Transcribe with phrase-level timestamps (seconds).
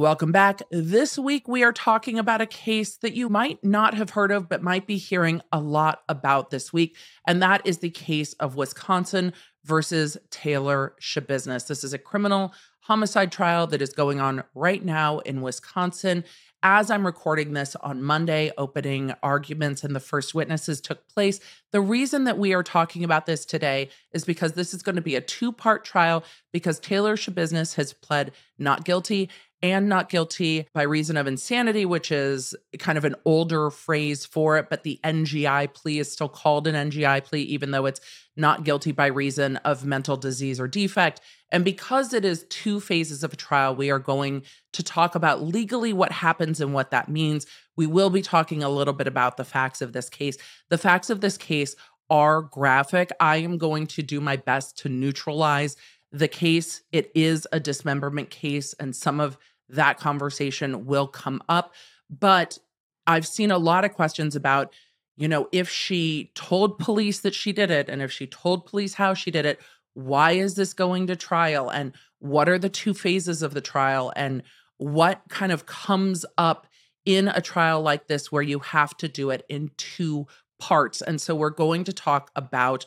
[0.00, 0.62] Welcome back.
[0.70, 4.48] This week, we are talking about a case that you might not have heard of,
[4.48, 6.96] but might be hearing a lot about this week.
[7.26, 11.66] And that is the case of Wisconsin versus Taylor Schabusiness.
[11.66, 16.24] This is a criminal homicide trial that is going on right now in Wisconsin.
[16.62, 21.40] As I'm recording this on Monday, opening arguments and the first witnesses took place.
[21.72, 25.02] The reason that we are talking about this today is because this is going to
[25.02, 29.30] be a two part trial because Taylor Schabusiness has pled not guilty
[29.62, 34.56] and not guilty by reason of insanity, which is kind of an older phrase for
[34.56, 38.00] it, but the NGI plea is still called an NGI plea, even though it's
[38.36, 41.20] not guilty by reason of mental disease or defect.
[41.50, 44.42] And because it is two phases of a trial, we are going
[44.72, 47.46] to talk about legally what happens and what that means.
[47.76, 50.38] We will be talking a little bit about the facts of this case.
[50.70, 51.76] The facts of this case
[52.08, 53.10] are graphic.
[53.20, 55.76] I am going to do my best to neutralize
[56.12, 56.82] the case.
[56.92, 59.38] It is a dismemberment case, and some of
[59.70, 61.74] that conversation will come up.
[62.08, 62.58] But
[63.06, 64.72] I've seen a lot of questions about,
[65.16, 68.94] you know, if she told police that she did it and if she told police
[68.94, 69.60] how she did it,
[69.94, 71.68] why is this going to trial?
[71.68, 74.12] And what are the two phases of the trial?
[74.16, 74.42] And
[74.76, 76.66] what kind of comes up
[77.04, 80.26] in a trial like this where you have to do it in two
[80.58, 81.02] parts?
[81.02, 82.86] And so we're going to talk about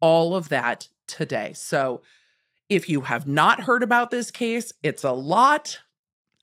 [0.00, 1.52] all of that today.
[1.54, 2.02] So
[2.68, 5.80] if you have not heard about this case, it's a lot,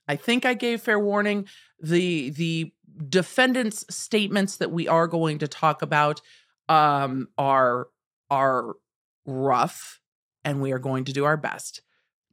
[0.08, 1.46] I think I gave fair warning.
[1.80, 2.72] The the
[3.08, 6.20] defendant's statements that we are going to talk about
[6.68, 7.88] um, are
[8.30, 8.74] are
[9.26, 10.00] rough,
[10.44, 11.82] and we are going to do our best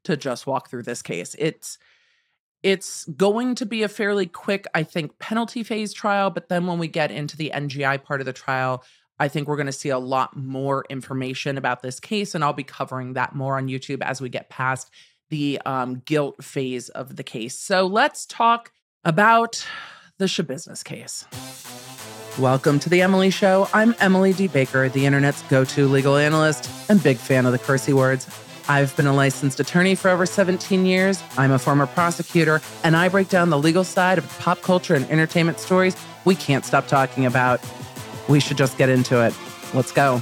[0.03, 1.35] to just walk through this case.
[1.37, 1.77] It's
[2.61, 6.29] it's going to be a fairly quick, I think, penalty phase trial.
[6.29, 8.83] But then when we get into the NGI part of the trial,
[9.17, 12.53] I think we're going to see a lot more information about this case, and I'll
[12.53, 14.89] be covering that more on YouTube as we get past
[15.29, 17.57] the um, guilt phase of the case.
[17.57, 18.71] So let's talk
[19.03, 19.65] about
[20.17, 21.25] the Schabusiness case.
[22.37, 23.67] Welcome to the Emily Show.
[23.73, 24.47] I'm Emily D.
[24.47, 28.27] Baker, the internet's go to legal analyst and big fan of the cursey words.
[28.67, 31.23] I've been a licensed attorney for over 17 years.
[31.37, 35.09] I'm a former prosecutor, and I break down the legal side of pop culture and
[35.09, 35.95] entertainment stories
[36.25, 37.59] we can't stop talking about.
[38.27, 39.33] We should just get into it.
[39.73, 40.21] Let's go.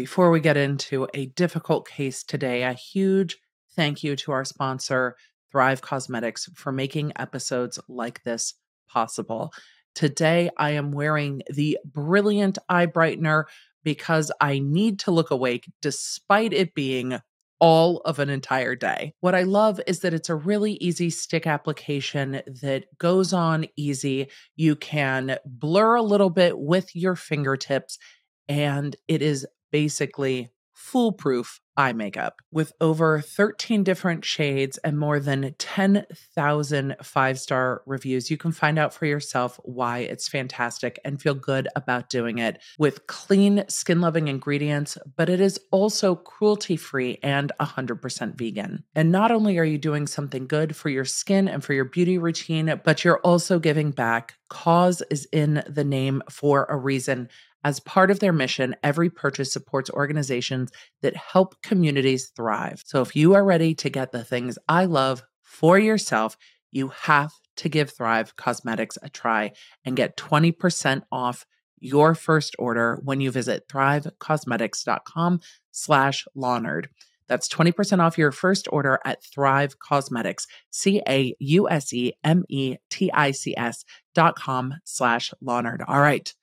[0.00, 3.36] Before we get into a difficult case today, a huge
[3.76, 5.14] thank you to our sponsor,
[5.52, 8.54] Thrive Causemetics, for making episodes like this
[8.88, 9.52] possible.
[9.94, 13.44] Today, I am wearing the brilliant eye brightener
[13.84, 17.18] because I need to look awake despite it being
[17.58, 19.12] all of an entire day.
[19.20, 24.28] What I love is that it's a really easy stick application that goes on easy.
[24.56, 27.98] You can blur a little bit with your fingertips,
[28.48, 30.50] and it is basically
[30.80, 38.30] foolproof eye makeup with over 13 different shades and more than 10,000 five star reviews.
[38.30, 42.62] You can find out for yourself why it's fantastic and feel good about doing it
[42.78, 48.84] with clean, skin loving ingredients, but it is also cruelty free and 100% vegan.
[48.94, 52.18] And not only are you doing something good for your skin and for your beauty
[52.18, 54.34] routine, but you're also giving back.
[54.48, 57.28] Cause is in the name for a reason.
[57.62, 60.70] As part of their mission, every purchase supports organizations
[61.02, 62.82] that help communities thrive.
[62.86, 66.36] So if you are ready to get the things I love for yourself,
[66.70, 69.52] you have to give Thrive Causemetics a try
[69.84, 71.44] and get 20% off
[71.78, 75.40] your first order when you visit thrivecausemetics.com
[75.70, 76.86] slash lawnerd.
[77.28, 81.44] That's 20% off your first order at Thrive Causemetics, C-A-U-S-E-M-E-T-I-C-S
[84.14, 85.84] dot com slash lawnerd.
[85.86, 86.34] All right,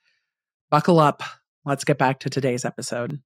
[0.69, 1.23] buckle up.
[1.65, 3.19] Let's get back to today's episode.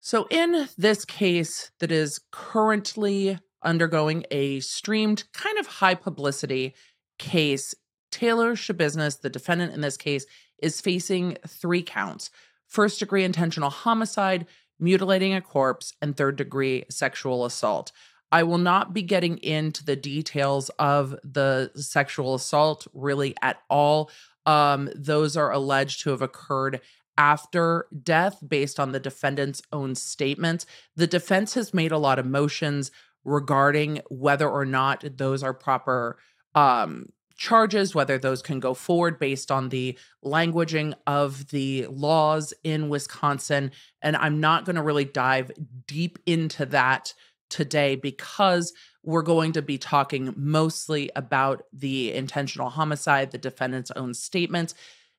[0.00, 6.74] So, in this case that is currently undergoing a streamed kind of high publicity
[7.18, 7.74] case,
[8.10, 10.24] Taylor Schabusiness, the defendant in this case,
[10.62, 12.30] is facing three counts
[12.66, 14.46] first degree intentional homicide,
[14.78, 17.92] mutilating a corpse, and third degree sexual assault.
[18.30, 24.10] I will not be getting into the details of the sexual assault really at all.
[24.48, 26.80] Um, those are alleged to have occurred
[27.18, 30.64] after death based on the defendant's own statements.
[30.96, 32.90] The defense has made a lot of motions
[33.24, 36.16] regarding whether or not those are proper
[36.54, 42.88] um, charges, whether those can go forward based on the languaging of the laws in
[42.88, 43.70] Wisconsin.
[44.00, 45.50] And I'm not going to really dive
[45.86, 47.12] deep into that
[47.48, 48.72] today because
[49.02, 54.74] we're going to be talking mostly about the intentional homicide, the defendant's own statements.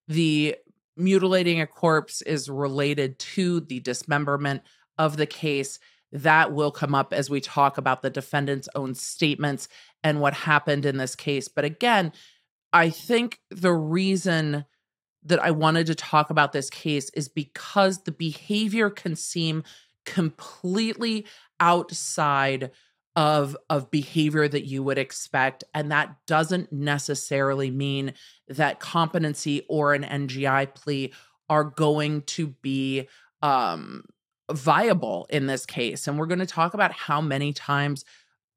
[0.07, 0.55] The
[0.95, 4.61] mutilating a corpse is related to the dismemberment
[4.97, 5.79] of the case.
[6.11, 9.67] That will come up as we talk about the defendant's own statements
[10.03, 11.47] and what happened in this case.
[11.47, 12.11] But again,
[12.73, 14.65] I think the reason
[15.23, 19.63] that I wanted to talk about this case is because the behavior can seem
[20.05, 21.25] completely
[21.59, 22.71] outside
[23.15, 28.13] of of behavior that you would expect and that doesn't necessarily mean
[28.47, 31.11] that competency or an NGI plea
[31.49, 33.07] are going to be
[33.41, 34.03] um
[34.51, 38.05] viable in this case and we're going to talk about how many times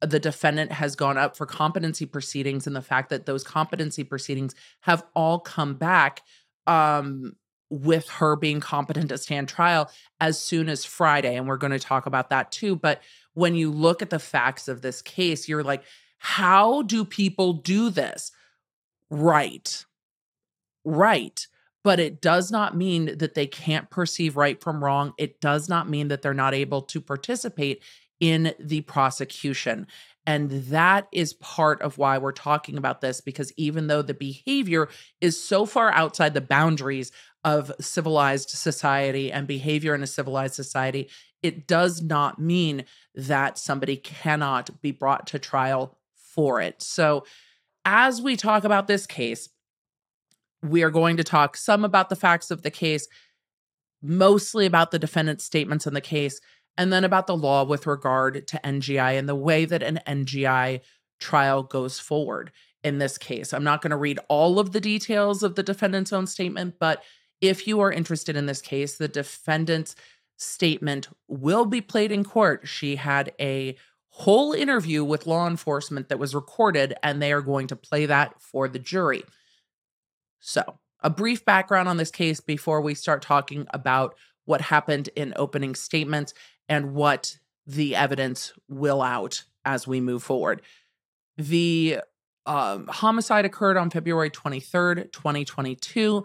[0.00, 4.54] the defendant has gone up for competency proceedings and the fact that those competency proceedings
[4.80, 6.22] have all come back
[6.66, 7.34] um
[7.72, 9.90] with her being competent to stand trial
[10.20, 13.00] as soon as Friday and we're going to talk about that too but
[13.34, 15.82] when you look at the facts of this case, you're like,
[16.18, 18.32] how do people do this?
[19.10, 19.84] Right.
[20.84, 21.46] Right.
[21.84, 25.14] But it does not mean that they can't perceive right from wrong.
[25.18, 27.82] It does not mean that they're not able to participate
[28.20, 29.88] in the prosecution.
[30.24, 34.88] And that is part of why we're talking about this, because even though the behavior
[35.20, 37.10] is so far outside the boundaries
[37.44, 41.08] of civilized society and behavior in a civilized society,
[41.42, 42.84] it does not mean
[43.14, 46.80] that somebody cannot be brought to trial for it.
[46.82, 47.24] So,
[47.84, 49.48] as we talk about this case,
[50.62, 53.08] we are going to talk some about the facts of the case,
[54.00, 56.40] mostly about the defendant's statements in the case,
[56.78, 60.80] and then about the law with regard to NGI and the way that an NGI
[61.18, 62.52] trial goes forward
[62.82, 63.52] in this case.
[63.52, 67.02] I'm not going to read all of the details of the defendant's own statement, but
[67.42, 69.94] if you are interested in this case, the defendant's
[70.36, 72.66] statement will be played in court.
[72.66, 73.76] She had a
[74.08, 78.40] whole interview with law enforcement that was recorded, and they are going to play that
[78.40, 79.24] for the jury.
[80.38, 85.32] So, a brief background on this case before we start talking about what happened in
[85.36, 86.32] opening statements
[86.68, 90.62] and what the evidence will out as we move forward.
[91.36, 92.00] The
[92.46, 96.24] um, homicide occurred on February 23rd, 2022.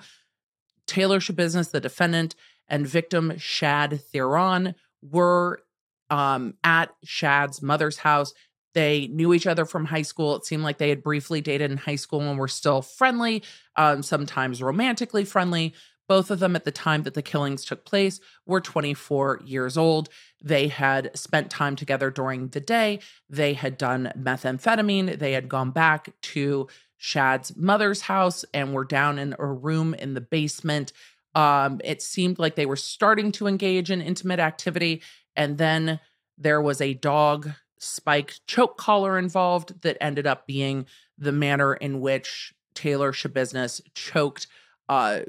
[0.87, 2.35] Taylor Schabusiness, the defendant,
[2.67, 5.61] and victim Shad Thirion were
[6.09, 8.33] um, at Shad's mother's house.
[8.73, 10.35] They knew each other from high school.
[10.35, 13.43] It seemed like they had briefly dated in high school and were still friendly,
[13.75, 15.73] um, sometimes romantically friendly.
[16.07, 20.07] Both of them, at the time that the killings took place, were 24 years old.
[20.41, 22.99] They had spent time together during the day.
[23.29, 25.19] They had done methamphetamine.
[25.19, 30.13] They had gone back to Shad's mother's house and were down in a room in
[30.13, 30.91] the basement.
[31.35, 35.01] Um, it seemed like they were starting to engage in intimate activity.
[35.35, 35.99] And then
[36.37, 40.85] there was a dog spike choke collar involved that ended up being
[41.17, 44.47] the manner in which Taylor Schabusiness choked
[44.89, 45.21] uh,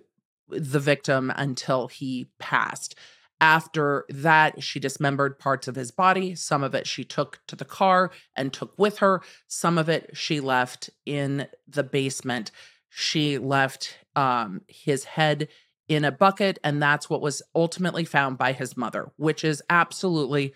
[0.48, 2.94] the victim until he passed.
[3.40, 6.34] After that, she dismembered parts of his body.
[6.34, 9.22] Some of it she took to the car and took with her.
[9.46, 12.50] Some of it she left in the basement.
[12.88, 15.48] She left um, his head
[15.88, 20.52] in a bucket, and that's what was ultimately found by his mother, which is absolutely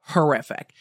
[0.00, 0.72] horrific.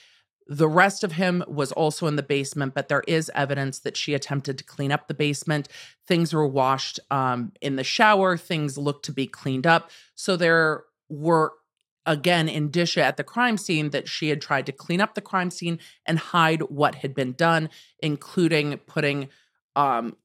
[0.49, 4.13] The rest of him was also in the basement, but there is evidence that she
[4.13, 5.67] attempted to clean up the basement.
[6.05, 9.89] Things were washed um, in the shower, things looked to be cleaned up.
[10.15, 11.53] So there were,
[12.05, 15.51] again, indicia at the crime scene that she had tried to clean up the crime
[15.51, 19.29] scene and hide what had been done, including putting
[19.75, 20.15] um,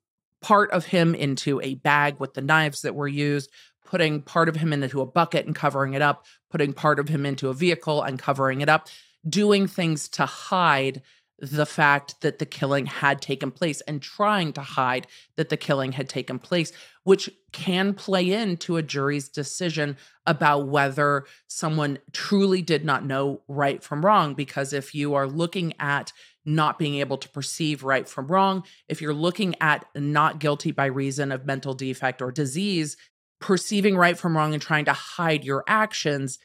[0.40, 3.50] part of him into a bag with the knives that were used,
[3.84, 7.26] putting part of him into a bucket and covering it up, putting part of him
[7.26, 8.88] into a vehicle and covering it up
[9.28, 11.02] doing things to hide
[11.38, 15.92] the fact that the killing had taken place and trying to hide that the killing
[15.92, 16.72] had taken place,
[17.02, 23.82] which can play into a jury's decision about whether someone truly did not know right
[23.82, 24.34] from wrong.
[24.34, 26.12] Because if you are looking at
[26.44, 30.86] not being able to perceive right from wrong, if you're looking at not guilty by
[30.86, 32.96] reason of mental defect or disease,
[33.40, 36.38] perceiving right from wrong and trying to hide your actions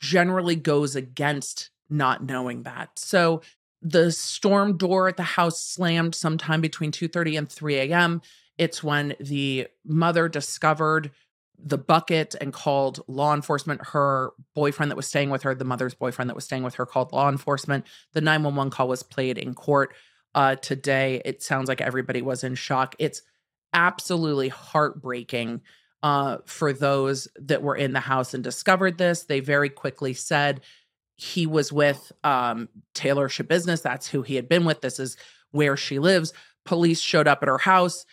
[0.00, 2.90] generally goes against not knowing that.
[2.98, 3.42] So
[3.86, 8.20] the storm door at the house slammed sometime between 2:30 and 3 a.m.
[8.58, 11.12] It's when the mother discovered
[11.58, 13.80] the bucket and called law enforcement.
[13.86, 16.84] Her boyfriend that was staying with her, the mother's boyfriend that was staying with her,
[16.84, 17.86] called law enforcement.
[18.12, 19.94] The 911 call was played in court
[20.34, 21.22] uh, today.
[21.24, 22.96] It sounds like everybody was in shock.
[22.98, 23.22] It's
[23.72, 25.60] absolutely heartbreaking
[26.02, 29.22] uh, for those that were in the house and discovered this.
[29.24, 30.60] They very quickly said
[31.16, 33.82] he was with um, Taylor Schabusiness.
[33.82, 34.80] That's who he had been with.
[34.82, 35.16] This is
[35.50, 36.32] where she lives.
[36.64, 38.04] Police showed up at her house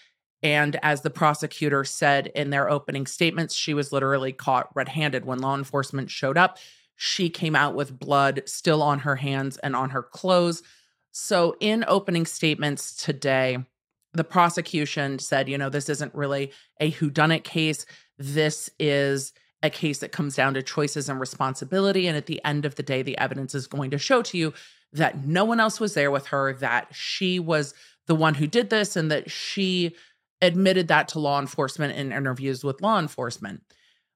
[0.43, 5.25] And as the prosecutor said in their opening statements, she was literally caught red handed.
[5.25, 6.57] When law enforcement showed up,
[6.98, 10.62] she came out with blood still on her hands and on her clothes.
[11.12, 13.60] So, in opening statements today,
[14.13, 17.86] the prosecution said, you know, this isn't really a whodunit case.
[18.17, 19.33] This is
[19.63, 22.05] a case that comes down to choices and responsibility.
[22.05, 24.53] And at the end of the day, the evidence is going to show to you
[24.91, 27.74] that no one else was there with her, that she was
[28.05, 29.96] the one who did this, and that she
[30.41, 33.63] admitted that to law enforcement in interviews with law enforcement.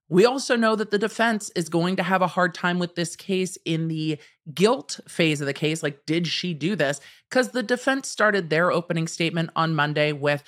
[0.10, 3.16] We also know that the defense is going to have a hard time with this
[3.16, 4.18] case in the
[4.54, 5.84] guilt phase of the case.
[5.84, 7.01] Like, did she do this?
[7.30, 10.44] Because the defense started their opening statement on Monday with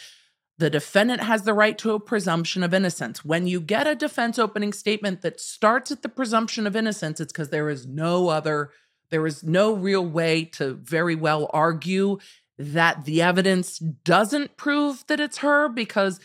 [0.59, 3.23] the defendant has the right to a presumption of innocence.
[3.23, 7.31] When you get a defense opening statement that starts at the presumption of innocence, it's
[7.31, 8.71] because there is no other,
[9.09, 12.19] there is no real way to very well argue
[12.57, 16.19] that the evidence doesn't prove that it's her because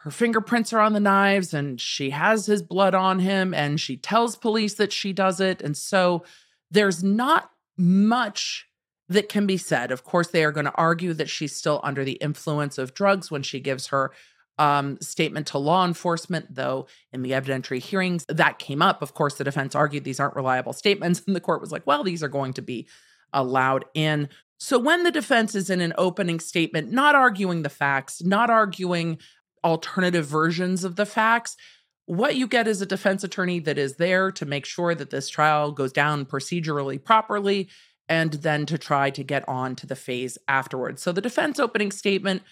[0.00, 3.96] her fingerprints are on the knives and she has his blood on him and she
[3.96, 5.62] tells police that she does it.
[5.62, 6.24] And so
[6.70, 8.66] there's not much
[9.08, 9.90] that can be said.
[9.90, 13.30] Of course, they are going to argue that she's still under the influence of drugs
[13.30, 14.12] when she gives her
[14.58, 19.02] um, statement to law enforcement, though in the evidentiary hearings that came up.
[19.02, 22.02] Of course, the defense argued these aren't reliable statements, and the court was like, well,
[22.02, 22.88] these are going to be
[23.32, 24.28] allowed in.
[24.58, 29.18] So when the defense is in an opening statement, not arguing the facts, not arguing
[29.62, 31.56] alternative versions of the facts,
[32.06, 35.28] what you get is a defense attorney that is there to make sure that this
[35.28, 37.68] trial goes down procedurally properly
[38.08, 41.02] and then to try to get on to the phase afterwards.
[41.02, 42.42] So the defense opening statement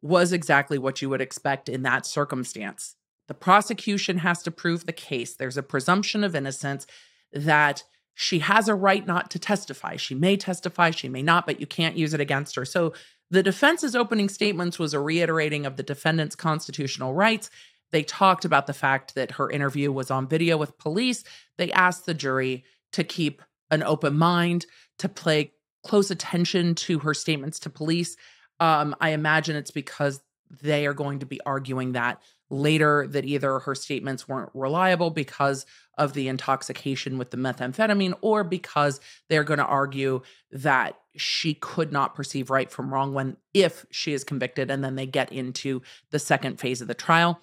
[0.00, 2.94] was exactly what you would expect in that circumstance.
[3.26, 5.34] The prosecution has to prove the case.
[5.34, 6.86] There's a presumption of innocence
[7.32, 9.96] that she has a right not to testify.
[9.96, 12.64] She may testify, she may not, but you can't use it against her.
[12.64, 12.94] So
[13.30, 17.50] the defense's opening statements was a reiterating of the defendant's constitutional rights.
[17.90, 21.22] They talked about the fact that her interview was on video with police.
[21.58, 24.66] They asked the jury to keep an open mind,
[24.98, 25.52] to play
[25.84, 28.16] close attention to her statements to police.
[28.60, 30.20] Um, I imagine it's because
[30.62, 32.20] they are going to be arguing that
[32.50, 35.66] later that either her statements weren't reliable because
[35.98, 41.92] of the intoxication with the methamphetamine or because they're going to argue that she could
[41.92, 45.82] not perceive right from wrong when if she is convicted and then they get into
[46.10, 47.40] the second phase of the trial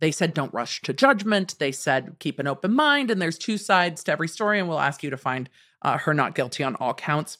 [0.00, 1.56] they said don't rush to judgment.
[1.58, 4.78] They said keep an open mind, and there's two sides to every story, and we'll
[4.78, 5.48] ask you to find
[5.82, 7.38] uh, her not guilty on all counts.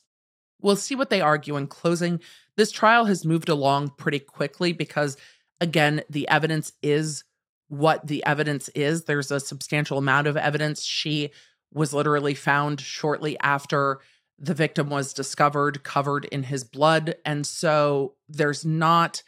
[0.60, 2.20] We'll see what they argue in closing.
[2.56, 5.16] This trial has moved along pretty quickly because,
[5.60, 7.24] again, the evidence is
[7.68, 9.04] what the evidence is.
[9.04, 10.82] There's a substantial amount of evidence.
[10.82, 11.30] She
[11.72, 14.00] was literally found shortly after
[14.38, 17.16] the victim was discovered, covered in his blood.
[17.24, 19.22] And so there's not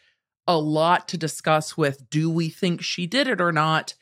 [0.51, 3.95] a lot to discuss with do we think she did it or not?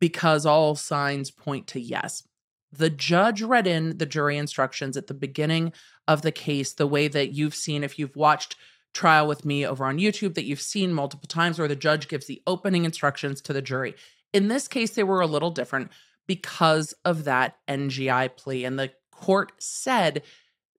[0.00, 2.24] Because all signs point to yes.
[2.72, 5.72] The judge read in the jury instructions at the beginning
[6.08, 8.56] of the case, the way that you've seen if you've watched
[8.94, 12.26] trial with me over on YouTube, that you've seen multiple times, where the judge gives
[12.26, 13.94] the opening instructions to the jury.
[14.32, 15.90] In this case, they were a little different
[16.26, 18.64] because of that NGI plea.
[18.64, 20.22] And the court said,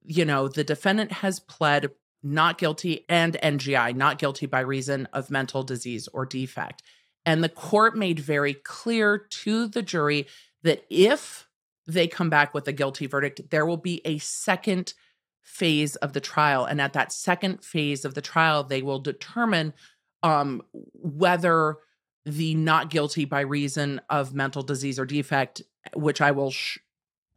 [0.03, 1.89] you know, the defendant has pled
[2.23, 6.81] not guilty, and NGI, not guilty by reason of mental disease or defect.
[7.25, 10.27] And the court made very clear to the jury
[10.63, 11.47] that if
[11.85, 14.93] they come back with a guilty verdict, there will be a second
[15.41, 16.65] phase of the trial.
[16.65, 19.73] And at that second phase of the trial, they will determine
[20.21, 20.61] um,
[20.93, 21.77] whether
[22.25, 25.61] the not guilty by reason of mental disease or defect,
[25.93, 26.77] which I will, sh-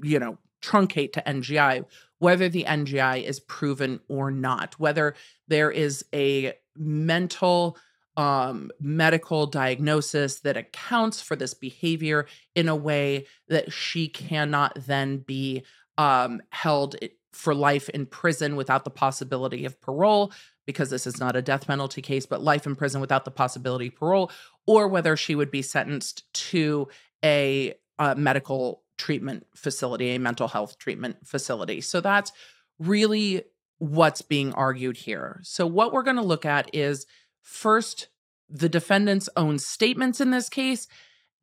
[0.01, 1.85] you know, truncate to NGI,
[2.19, 5.15] whether the NGI is proven or not, whether
[5.49, 7.77] there is a mental
[8.17, 15.19] um, medical diagnosis that accounts for this behavior in a way that she cannot then
[15.19, 15.63] be
[15.99, 16.97] um, held
[17.33, 20.33] for life in prison without the possibility of parole,
[20.67, 23.89] because this is not a death penalty case, but life in prison without the possibility
[23.89, 24.31] of parole,
[24.67, 26.89] or whether she would be sentenced to
[27.23, 31.81] a, a medical treatment facility, a mental health treatment facility.
[31.81, 32.33] So that's
[32.79, 33.43] really
[33.79, 35.41] what's being argued here.
[35.43, 37.07] So, what we're going to look at is
[37.43, 38.09] first
[38.49, 40.89] the defendant's own statements in this case,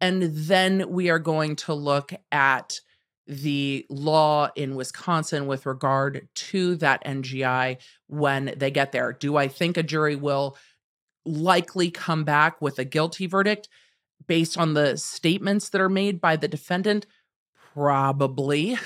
[0.02, 2.80] and then we are going to look at
[3.26, 9.14] the law in Wisconsin with regard to that NGI when they get there.
[9.14, 10.58] Do I think a jury will
[11.26, 13.70] likely come back with a guilty verdict
[14.28, 17.06] based on the statements that are made by the defendant?
[17.74, 18.78] Probably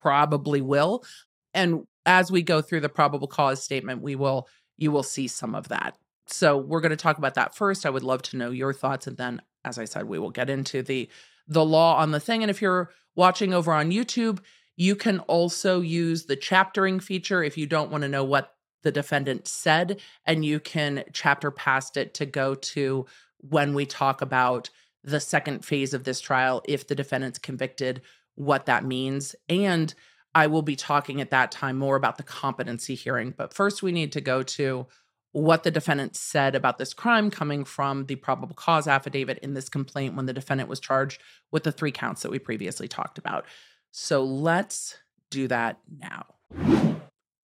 [0.00, 1.04] probably will
[1.52, 5.54] and as we go through the probable cause statement we will you will see some
[5.54, 7.84] of that So we're going to talk about that first.
[7.84, 10.50] I would love to know your thoughts and then as I said we will get
[10.50, 11.08] into the
[11.46, 14.40] the law on the thing and if you're watching over on YouTube,
[14.76, 18.90] you can also use the chaptering feature if you don't want to know what the
[18.92, 23.06] defendant said and you can chapter past it to go to
[23.38, 24.70] when we talk about
[25.04, 28.00] the second phase of this trial if the defendant's convicted
[28.34, 29.94] what that means and
[30.34, 33.34] I will be talking at that time more about the competency hearing.
[33.36, 34.86] But first, we need to go to
[35.32, 39.68] what the defendant said about this crime coming from the probable cause affidavit in this
[39.68, 41.20] complaint when the defendant was charged
[41.50, 43.44] with the three counts that we previously talked about.
[43.90, 44.96] So let's
[45.30, 46.26] do that now.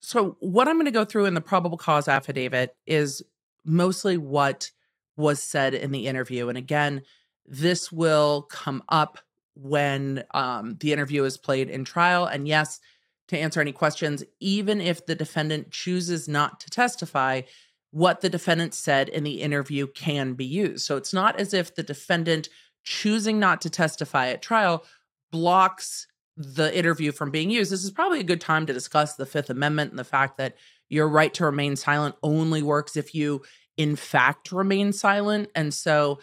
[0.03, 3.23] So, what I'm going to go through in the probable cause affidavit is
[3.65, 4.71] mostly what
[5.17, 6.49] was said in the interview.
[6.49, 7.03] And again,
[7.51, 9.19] this will come up
[9.55, 12.25] when um, the interview is played in trial.
[12.25, 12.81] And yes,
[13.29, 17.43] to answer any questions, even if the defendant chooses not to testify,
[17.91, 20.85] what the defendant said in the interview can be used.
[20.87, 22.49] So it's not as if the defendant
[22.85, 24.85] choosing not to testify at trial
[25.31, 27.73] blocks the interview from being used.
[27.73, 30.57] This is probably a good time to discuss the Fifth Amendment and the fact that
[30.89, 33.43] your right to remain silent only works if you,
[33.77, 35.51] in fact, remain silent.
[35.55, 36.21] And so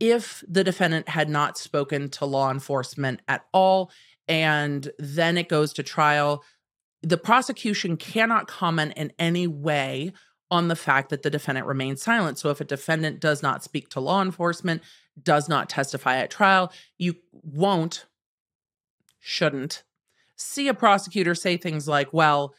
[0.00, 3.92] if the defendant had not spoken to law enforcement at all
[4.26, 6.42] and then it goes to trial,
[7.02, 10.12] the prosecution cannot comment in any way
[10.50, 12.38] on the fact that the defendant remains silent.
[12.38, 14.82] So if a defendant does not speak to law enforcement,
[15.22, 18.06] does not testify at trial, you won't,
[19.20, 19.84] shouldn't
[20.40, 22.54] see a prosecutor say things like, well,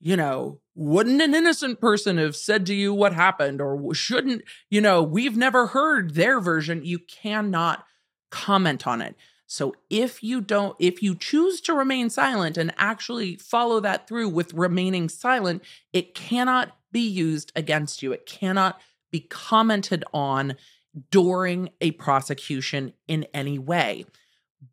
[0.00, 3.60] you know, wouldn't an innocent person have said to you what happened?
[3.60, 6.84] Or shouldn't, you know, we've never heard their version.
[6.84, 7.84] You cannot
[8.30, 9.16] comment on it.
[9.46, 14.30] So if you don't, if you choose to remain silent and actually follow that through
[14.30, 15.62] with remaining silent,
[15.92, 18.12] it cannot be used against you.
[18.12, 20.56] It cannot be commented on
[21.10, 24.06] during a prosecution in any way.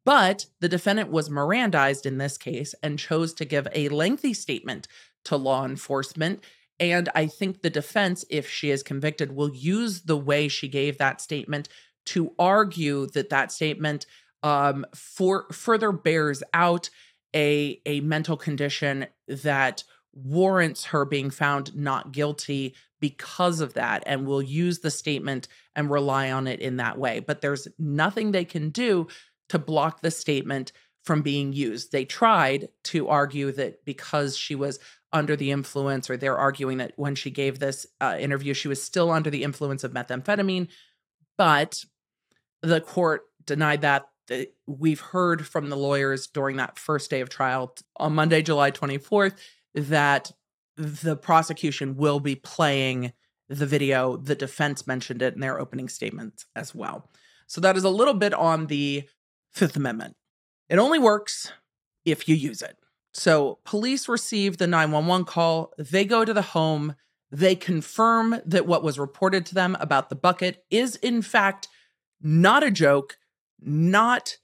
[0.05, 4.87] But the defendant was Mirandized in this case and chose to give a lengthy statement
[5.29, 6.43] to law enforcement.
[6.79, 10.97] And I think the defense, if she is convicted, will use the way she gave
[10.97, 11.69] that statement
[12.07, 14.07] to argue that that statement
[14.41, 16.89] um, for further bears out
[17.35, 24.25] a a mental condition that warrants her being found not guilty because of that and
[24.25, 28.45] will use the statement and rely on it in that way but there's nothing they
[28.45, 29.07] can do
[29.47, 30.71] to block the statement
[31.03, 34.79] from being used they tried to argue that because she was
[35.11, 38.81] under the influence, or they're arguing that when she gave this uh, interview, she was
[38.81, 40.67] still under the influence of methamphetamine.
[41.37, 41.83] But
[42.61, 44.07] the court denied that.
[44.67, 49.35] We've heard from the lawyers during that first day of trial on Monday, July 24th,
[49.73, 50.31] that
[50.77, 53.13] the prosecution will be playing
[53.47, 54.17] the video.
[54.17, 57.09] The defense mentioned it in their opening statements as well.
[57.47, 59.03] So that is a little bit on the
[59.51, 60.15] Fifth Amendment.
[60.69, 61.51] It only works
[62.05, 62.77] if you use it.
[63.13, 65.73] So police receive the 911 call.
[65.77, 66.95] They go to the home.
[67.31, 71.67] They confirm that what was reported to them about the bucket is, in fact,
[72.21, 73.17] not a joke,
[73.59, 74.37] not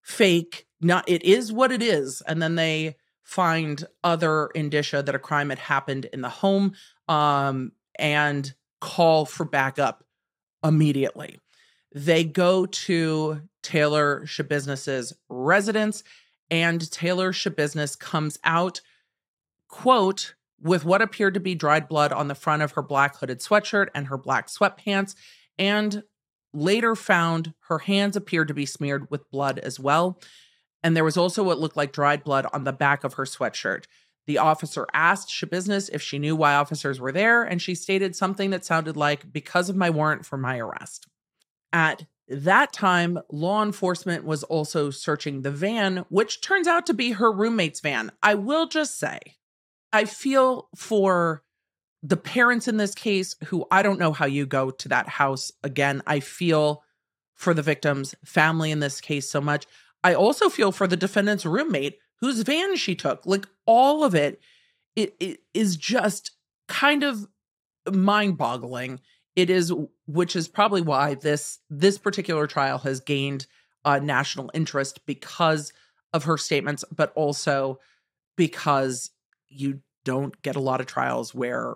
[0.00, 2.22] fake, not it is what it is.
[2.26, 6.74] And then they find other indicia that a crime had happened in the home
[7.08, 10.04] um, and call for backup
[10.64, 11.38] immediately.
[11.94, 16.02] They go to Taylor Schabusiness's residence
[16.52, 18.82] and Taylor Schabusiness comes out,
[19.68, 23.40] quote, with what appeared to be dried blood on the front of her black hooded
[23.40, 25.14] sweatshirt and her black sweatpants,
[25.58, 26.02] and
[26.52, 30.20] later found her hands appeared to be smeared with blood as well.
[30.82, 33.86] And there was also what looked like dried blood on the back of her sweatshirt.
[34.26, 38.50] The officer asked Schabusiness if she knew why officers were there, and she stated something
[38.50, 41.08] that sounded like, because of my warrant for my arrest.
[41.72, 47.12] At that time, law enforcement was also searching the van, which turns out to be
[47.12, 48.10] her roommate's van.
[48.22, 49.18] I will just say,
[49.92, 51.42] I feel for
[52.02, 55.52] the parents in this case who I don't know how you go to that house
[55.62, 56.02] again.
[56.06, 56.82] I feel
[57.34, 59.66] for the victim's family in this case so much.
[60.02, 63.24] I also feel for the defendant's roommate whose van she took.
[63.26, 64.40] Like all of it,
[64.96, 66.32] it, it is just
[66.68, 67.26] kind of
[67.92, 69.00] mind boggling
[69.36, 69.72] it is
[70.06, 73.46] which is probably why this this particular trial has gained
[73.84, 75.72] uh, national interest because
[76.12, 77.78] of her statements but also
[78.36, 79.10] because
[79.48, 81.74] you don't get a lot of trials where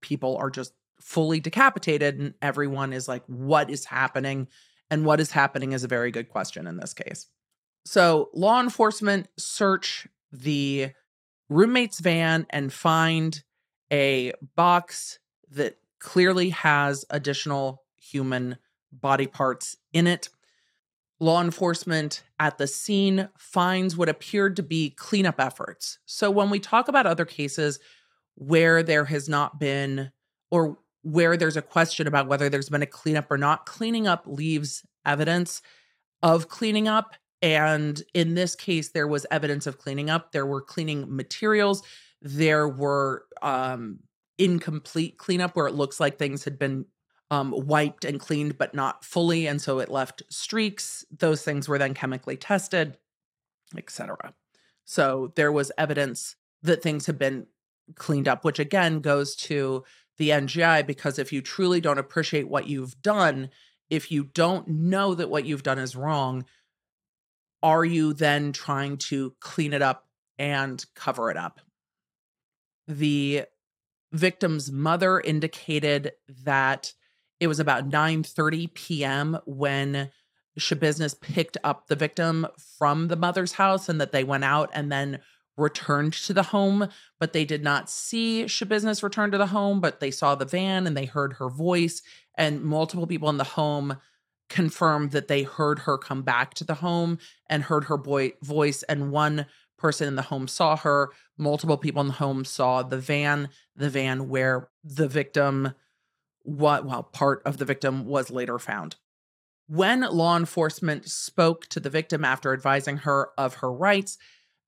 [0.00, 4.48] people are just fully decapitated and everyone is like what is happening?
[4.90, 7.26] And what is happening is a very good question in this case.
[7.84, 10.90] So law enforcement search the
[11.48, 13.42] roommate's van and find
[13.92, 15.18] a box
[15.50, 18.56] that clearly has additional human
[18.92, 20.28] body parts in it.
[21.20, 25.98] Law enforcement at the scene finds what appeared to be cleanup efforts.
[26.06, 27.80] So, when we talk about other cases
[28.36, 30.12] where there has not been,
[30.50, 34.24] or where there's a question about whether there's been a cleanup or not, cleaning up
[34.26, 35.60] leaves evidence
[36.22, 37.14] of cleaning up.
[37.42, 40.32] And in this case, there was evidence of cleaning up.
[40.32, 41.82] There were cleaning materials.
[42.20, 44.00] There were um,
[44.38, 46.86] incomplete cleanup where it looks like things had been
[47.30, 49.46] um, wiped and cleaned, but not fully.
[49.46, 51.04] And so it left streaks.
[51.16, 52.96] Those things were then chemically tested,
[53.76, 54.34] etc.
[54.84, 57.46] So there was evidence that things had been
[57.94, 59.84] cleaned up, which again goes to
[60.16, 63.50] the NGI because if you truly don't appreciate what you've done,
[63.90, 66.44] if you don't know that what you've done is wrong,
[67.62, 70.06] are you then trying to clean it up
[70.38, 71.60] and cover it up?
[72.86, 73.44] The
[74.12, 76.12] victim's mother indicated
[76.44, 76.92] that
[77.40, 79.38] it was about 9:30 p.m.
[79.46, 80.10] when
[80.58, 82.46] Schabusiness picked up the victim
[82.78, 85.20] from the mother's house and that they went out and then
[85.56, 90.00] returned to the home, but they did not see Schabusiness return to the home, but
[90.00, 92.02] they saw the van and they heard her voice
[92.36, 93.96] and multiple people in the home
[94.48, 97.18] confirmed that they heard her come back to the home
[97.50, 99.46] and heard her boy voice and one
[99.78, 103.88] person in the home saw her multiple people in the home saw the van the
[103.88, 105.72] van where the victim
[106.42, 108.96] what well part of the victim was later found.
[109.66, 114.18] When law enforcement spoke to the victim after advising her of her rights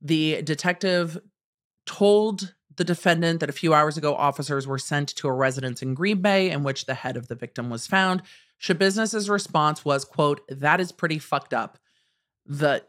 [0.01, 1.18] the detective
[1.87, 5.94] told the defendant that a few hours ago officers were sent to a residence in
[5.94, 8.23] green bay in which the head of the victim was found.
[8.59, 11.79] Schabusiness's response was quote that is pretty fucked up.
[12.46, 12.85] The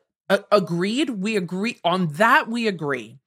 [0.52, 3.20] agreed we agree on that we agree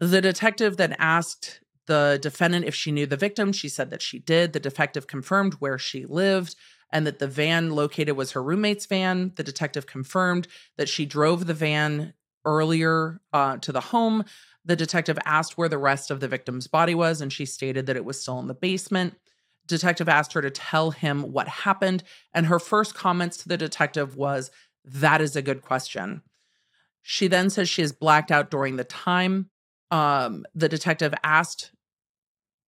[0.00, 3.52] the detective then asked the defendant if she knew the victim.
[3.52, 4.52] She said that she did.
[4.52, 6.54] The detective confirmed where she lived
[6.92, 9.32] and that the van located was her roommate's van.
[9.36, 14.24] The detective confirmed that she drove the van earlier uh, to the home.
[14.64, 17.96] The detective asked where the rest of the victim's body was, and she stated that
[17.96, 19.14] it was still in the basement.
[19.66, 22.02] Detective asked her to tell him what happened,
[22.32, 24.50] and her first comments to the detective was,
[24.88, 26.22] That is a good question.
[27.02, 29.50] She then says she is blacked out during the time.
[29.90, 31.70] Um, the detective asked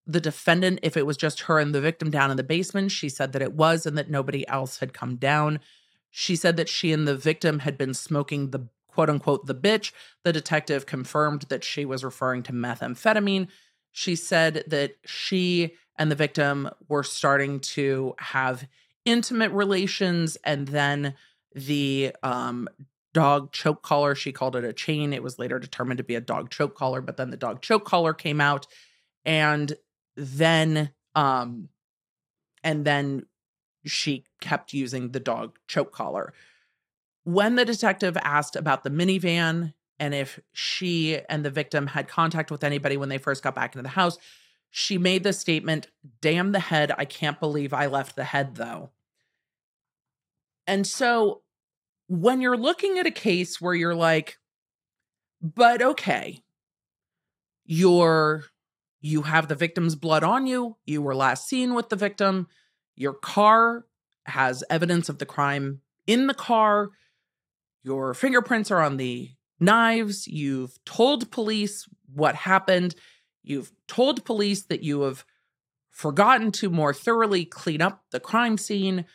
[0.06, 2.90] the defendant if it was just her and the victim down in the basement.
[2.90, 5.61] She said that it was and that nobody else had come down.
[6.11, 9.92] She said that she and the victim had been smoking the quote unquote the bitch.
[10.24, 13.48] The detective confirmed that she was referring to methamphetamine.
[13.92, 18.66] She said that she and the victim were starting to have
[19.04, 21.14] intimate relations and then
[21.54, 22.68] the um,
[23.12, 26.20] dog choke collar she called it a chain it was later determined to be a
[26.20, 28.68] dog choke collar but then the dog choke collar came out
[29.24, 29.74] and
[30.16, 31.68] then um
[32.62, 33.26] and then
[33.84, 36.32] she kept using the dog choke collar.
[37.24, 42.50] When the detective asked about the minivan and if she and the victim had contact
[42.50, 44.18] with anybody when they first got back into the house,
[44.70, 45.88] she made the statement,
[46.20, 46.92] Damn the head.
[46.96, 48.90] I can't believe I left the head though.
[50.70, 51.42] And so
[52.06, 54.38] when you're looking at a case where you're like,
[55.42, 56.44] but okay,
[57.64, 58.44] you're
[59.00, 60.76] you have the victim's blood on you.
[60.87, 62.46] You were last seen with the victim.
[62.94, 63.85] Your car
[64.26, 66.90] has evidence of the crime in the car.
[67.83, 70.28] Your fingerprints are on the knives.
[70.28, 72.94] You've told police what happened.
[73.42, 75.24] You've told police that you have
[75.90, 79.06] forgotten to more thoroughly clean up the crime scene.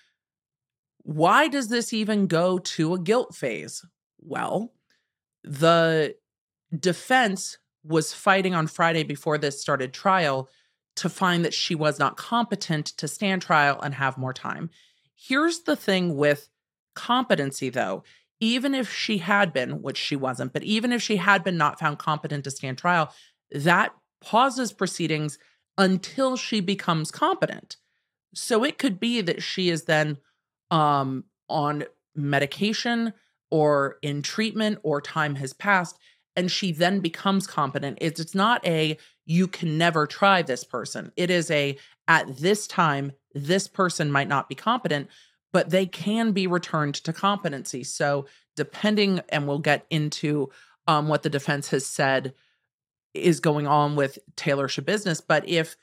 [1.06, 3.86] Why does this even go to a guilt phase?
[4.20, 4.74] Well,
[5.44, 6.15] the
[6.76, 10.50] defense was fighting on Friday before this started trial
[10.96, 14.72] to find that she was not competent to stand trial and have more time.
[15.15, 16.50] Here's the thing with
[16.96, 18.04] competency, though.
[18.39, 21.80] Even if she had been, which she wasn't, but even if she had been not
[21.80, 23.13] found competent to stand trial,
[23.52, 25.38] that pauses proceedings
[25.78, 27.78] until she becomes competent.
[28.34, 30.18] So it could be that she is then
[30.71, 33.13] um, on medication
[33.51, 35.97] or in treatment or time has passed
[36.36, 37.97] and she then becomes competent.
[38.01, 41.12] It's, it's not a you can never try this person.
[41.15, 45.10] It is a at this time this person might not be competent,
[45.51, 47.84] but they can be returned to competency.
[47.84, 50.49] So depending, and we'll get into
[50.88, 52.34] um, what the defense has said
[53.13, 55.78] is going on with Taylor business but if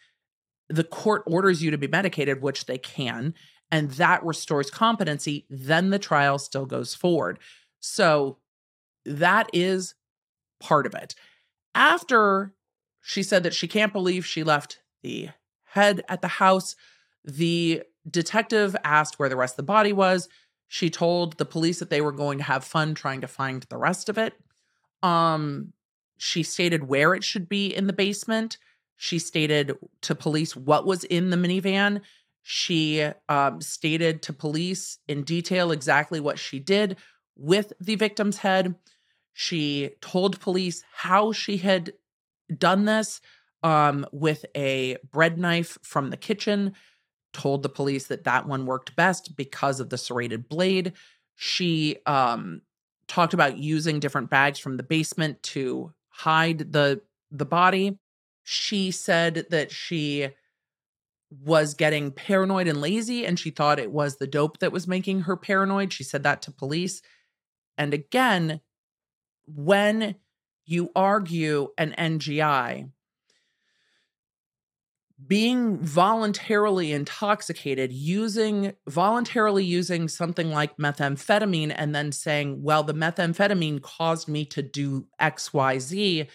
[0.68, 3.34] the court orders you to be medicated, which they can,
[3.72, 7.40] and that restores competency, then the trial still goes forward.
[7.80, 8.38] So
[9.04, 9.94] that is
[10.60, 11.16] part of it.
[11.74, 12.52] After
[13.02, 15.30] she said that she can't believe she left the
[15.64, 16.76] head at the house.
[17.24, 20.28] The detective asked where the rest of the body was.
[20.68, 23.76] She told the police that they were going to have fun trying to find the
[23.76, 24.34] rest of it.
[25.02, 25.72] Um,
[26.16, 28.56] she stated where it should be in the basement.
[28.96, 32.00] She stated to police what was in the minivan.
[32.42, 36.96] She um, stated to police in detail exactly what she did
[37.36, 38.74] with the victim's head.
[39.32, 41.92] She told police how she had
[42.58, 43.20] done this
[43.62, 46.74] um, with a bread knife from the kitchen,
[47.32, 50.92] told the police that that one worked best because of the serrated blade.
[51.36, 52.62] She um,
[53.06, 57.00] talked about using different bags from the basement to hide the
[57.30, 57.98] the body.
[58.42, 60.28] She said that she
[61.40, 65.22] was getting paranoid and lazy and she thought it was the dope that was making
[65.22, 65.92] her paranoid.
[65.92, 67.00] She said that to police.
[67.78, 68.60] And again,
[69.46, 70.16] when
[70.64, 72.90] you argue an NGI,
[75.26, 83.80] being voluntarily intoxicated, using voluntarily using something like methamphetamine, and then saying, well, the methamphetamine
[83.82, 86.26] caused me to do XYZ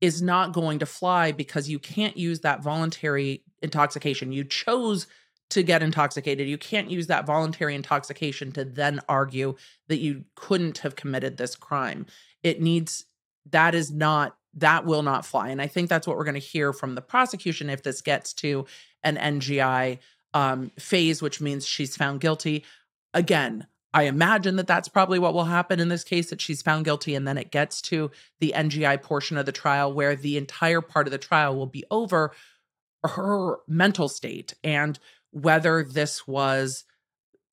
[0.00, 4.32] is not going to fly because you can't use that voluntary intoxication.
[4.32, 5.06] You chose
[5.50, 6.48] to get intoxicated.
[6.48, 9.56] You can't use that voluntary intoxication to then argue
[9.88, 12.06] that you couldn't have committed this crime.
[12.42, 13.04] It needs,
[13.50, 15.48] that is not that will not fly.
[15.48, 18.32] And I think that's what we're going to hear from the prosecution if this gets
[18.34, 18.66] to
[19.02, 19.98] an NGI
[20.34, 22.64] um, phase, which means she's found guilty.
[23.14, 26.84] Again, I imagine that that's probably what will happen in this case that she's found
[26.84, 30.80] guilty and then it gets to the NGI portion of the trial where the entire
[30.80, 32.32] part of the trial will be over
[33.04, 34.98] her mental state and
[35.30, 36.84] whether this was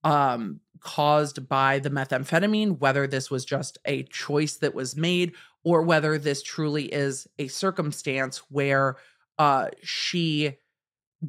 [0.04, 5.34] um caused by the methamphetamine, whether this was just a choice that was made,
[5.64, 8.96] or whether this truly is a circumstance where
[9.38, 10.58] uh, she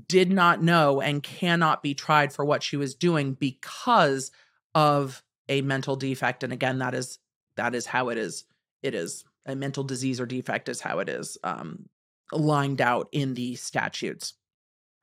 [0.06, 4.30] did not know and cannot be tried for what she was doing because
[4.74, 6.44] of a mental defect.
[6.44, 7.18] And again, that is
[7.56, 8.44] that is how it is.
[8.82, 11.88] It is a mental disease or defect is how it is um,
[12.32, 14.34] lined out in the statutes.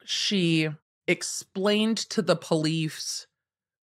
[0.05, 0.69] She
[1.07, 3.27] explained to the police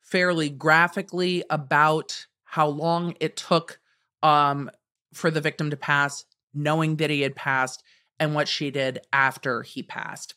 [0.01, 3.81] fairly graphically about how long it took
[4.23, 4.71] um,
[5.13, 7.83] for the victim to pass, knowing that he had passed,
[8.21, 10.35] and what she did after he passed.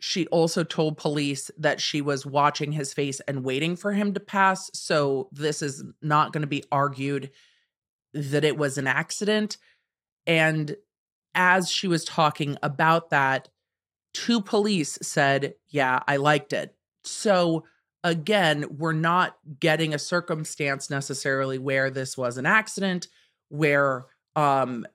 [0.00, 4.20] She also told police that she was watching his face and waiting for him to
[4.20, 4.70] pass.
[4.74, 7.30] So, this is not going to be argued
[8.12, 9.58] that it was an accident.
[10.26, 10.76] And
[11.34, 13.48] as she was talking about that,
[14.12, 16.74] two police said, Yeah, I liked it.
[17.04, 17.64] So,
[18.04, 23.08] again, we're not getting a circumstance necessarily where this was an accident,
[23.48, 24.86] where um,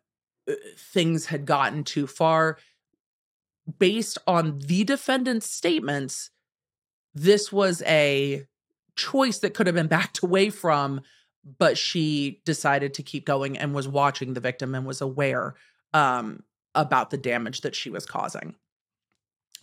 [0.50, 2.58] uh, things had gotten too far.
[3.80, 6.30] Based on the defendant's statements,
[7.14, 8.46] this was a
[8.96, 11.02] choice that could have been backed away from,
[11.58, 15.56] but she decided to keep going and was watching the victim and was aware
[15.94, 16.44] um,
[16.76, 18.56] about the damage that she was causing.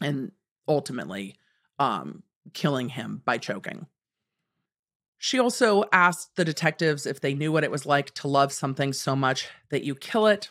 [0.00, 0.32] And
[0.66, 1.36] ultimately,
[1.78, 3.86] um, killing him by choking.
[5.18, 8.92] She also asked the detectives if they knew what it was like to love something
[8.92, 10.50] so much that you kill it.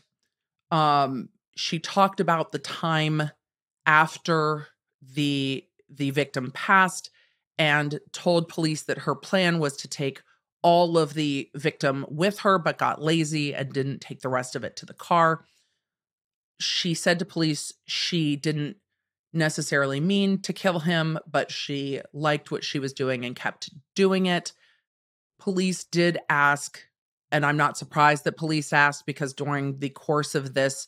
[0.72, 3.30] Um, she talked about the time
[3.86, 4.68] after
[5.14, 7.12] the the victim passed
[7.60, 10.24] and told police that her plan was to take
[10.64, 14.64] all of the victim with her but got lazy and didn't take the rest of
[14.64, 15.46] it to the car.
[16.60, 18.78] She said to police she didn't
[19.34, 24.28] necessarily mean to kill him, but she liked what she was doing and kept doing
[24.28, 24.54] it.
[25.40, 26.80] Police did ask,
[27.32, 30.88] and I'm not surprised that police asked because during the course of this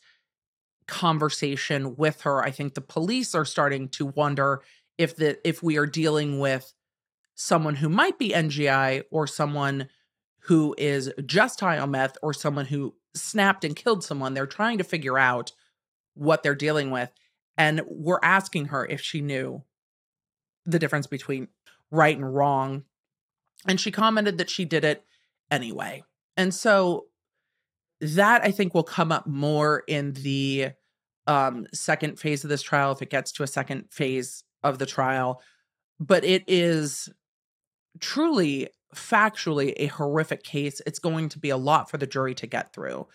[0.86, 4.62] conversation with her, I think the police are starting to wonder
[4.96, 6.72] if the if we are dealing with
[7.34, 9.88] someone who might be NGI or someone
[10.40, 14.34] who is just high on meth or someone who snapped and killed someone.
[14.34, 15.52] They're trying to figure out
[16.14, 17.10] what they're dealing with.
[17.58, 19.62] And we're asking her if she knew
[20.64, 21.48] the difference between
[21.90, 22.84] right and wrong.
[23.66, 25.04] And she commented that she did it
[25.50, 26.02] anyway.
[26.36, 27.06] And so
[28.00, 30.70] that I think will come up more in the
[31.26, 34.86] um, second phase of this trial if it gets to a second phase of the
[34.86, 35.40] trial.
[35.98, 37.08] But it is
[38.00, 40.80] truly factually a horrific case.
[40.86, 43.06] It's going to be a lot for the jury to get through.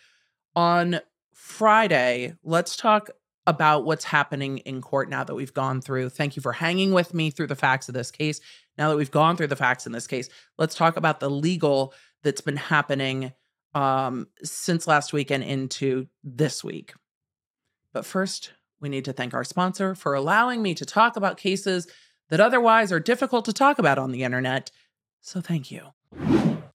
[0.56, 1.00] On
[1.34, 3.10] Friday, let's talk
[3.48, 6.10] about what's happening in court now that we've gone through.
[6.10, 8.40] Thank you for hanging with me through the facts of this case.
[8.78, 11.94] Now that we've gone through the facts in this case, let's talk about the legal
[12.24, 13.34] that's been happening
[13.74, 16.94] um, since last week and into this week.
[17.94, 21.88] But first, we need to thank our sponsor for allowing me to talk about cases
[22.30, 24.72] that otherwise are difficult to talk about on the internet.
[25.22, 25.88] So thank you.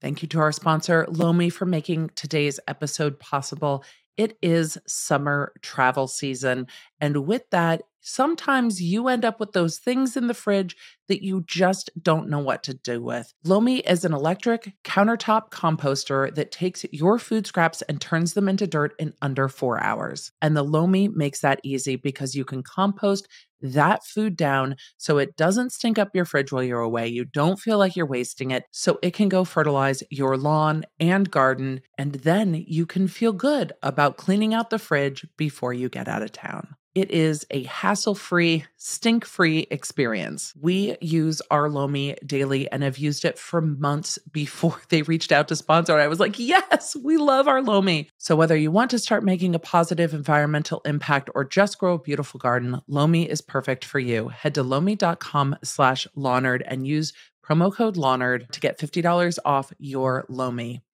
[0.00, 3.85] Thank you to our sponsor, Lomi, for making today's episode possible.
[4.16, 6.68] It is summer travel season.
[7.00, 10.77] And with that, sometimes you end up with those things in the fridge
[11.09, 13.33] that you just don't know what to do with.
[13.45, 18.66] Lomi is an electric countertop composter that takes your food scraps and turns them into
[18.66, 20.33] dirt in under four hours.
[20.40, 23.29] And the Lomi makes that easy because you can compost
[23.61, 27.09] that food down so it doesn't stink up your fridge while you're away.
[27.09, 31.31] You don't feel like you're wasting it, so it can go fertilize your lawn and
[31.31, 31.81] garden.
[31.99, 36.23] And then you can feel good about cleaning out the fridge before you get out
[36.23, 36.77] of town.
[36.96, 40.54] It is a hassle free, stink free experience.
[40.59, 45.48] We use our Lomi daily and have used it for months before they reached out
[45.48, 45.98] to sponsor.
[45.98, 48.09] I was like, yes, we love our Lomi.
[48.16, 51.98] So, whether you want to start making a positive environmental impact or just grow a
[51.98, 54.28] beautiful garden, Lomi is perfect for you.
[54.28, 57.12] Head to lomi.com slash lawnerd and use
[57.46, 60.86] promo code lawnerd to get $50 off your Lomi.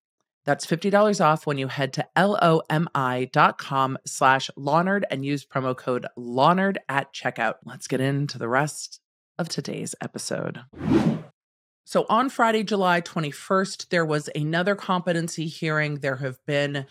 [0.45, 6.79] That's $50 off when you head to L-O-M-I.com slash Lawnerd and use promo code Lawnerd
[6.89, 7.55] at checkout.
[7.65, 9.01] Let's get into the rest
[9.39, 10.63] of today's episode.
[11.85, 15.97] So on Friday, July 21st, there was another competency hearing.
[15.97, 16.87] There have been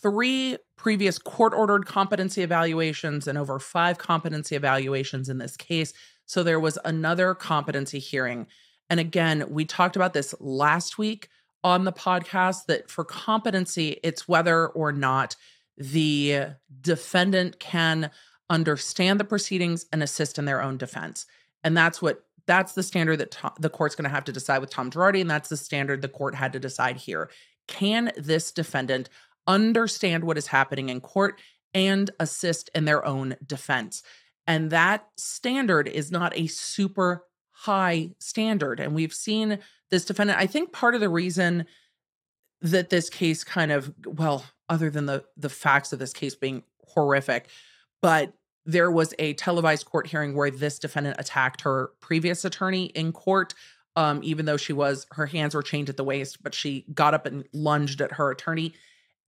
[0.00, 5.92] three previous court ordered competency evaluations and over five competency evaluations in this case.
[6.24, 8.46] So there was another competency hearing.
[8.90, 11.28] And again, we talked about this last week
[11.64, 15.36] on the podcast that for competency, it's whether or not
[15.76, 16.46] the
[16.80, 18.10] defendant can
[18.50, 21.26] understand the proceedings and assist in their own defense.
[21.62, 24.58] And that's what that's the standard that to, the court's going to have to decide
[24.58, 27.30] with Tom Girardi, and that's the standard the court had to decide here.
[27.66, 29.10] Can this defendant
[29.46, 31.40] understand what is happening in court
[31.74, 34.02] and assist in their own defense?
[34.46, 37.26] And that standard is not a super
[37.62, 38.78] high standard.
[38.78, 39.58] And we've seen
[39.90, 40.38] this defendant.
[40.38, 41.66] I think part of the reason
[42.60, 46.62] that this case kind of, well, other than the the facts of this case being
[46.86, 47.48] horrific,
[48.00, 48.32] but
[48.64, 53.54] there was a televised court hearing where this defendant attacked her previous attorney in court.
[53.96, 57.14] Um, even though she was her hands were chained at the waist, but she got
[57.14, 58.72] up and lunged at her attorney.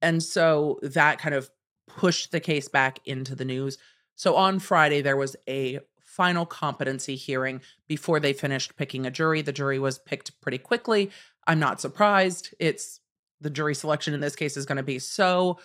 [0.00, 1.50] And so that kind of
[1.88, 3.78] pushed the case back into the news.
[4.14, 5.80] So on Friday, there was a
[6.10, 9.42] final competency hearing before they finished picking a jury.
[9.42, 11.10] The jury was picked pretty quickly.
[11.46, 12.52] I'm not surprised.
[12.58, 13.00] It's
[13.40, 15.58] the jury selection in this case is going to be so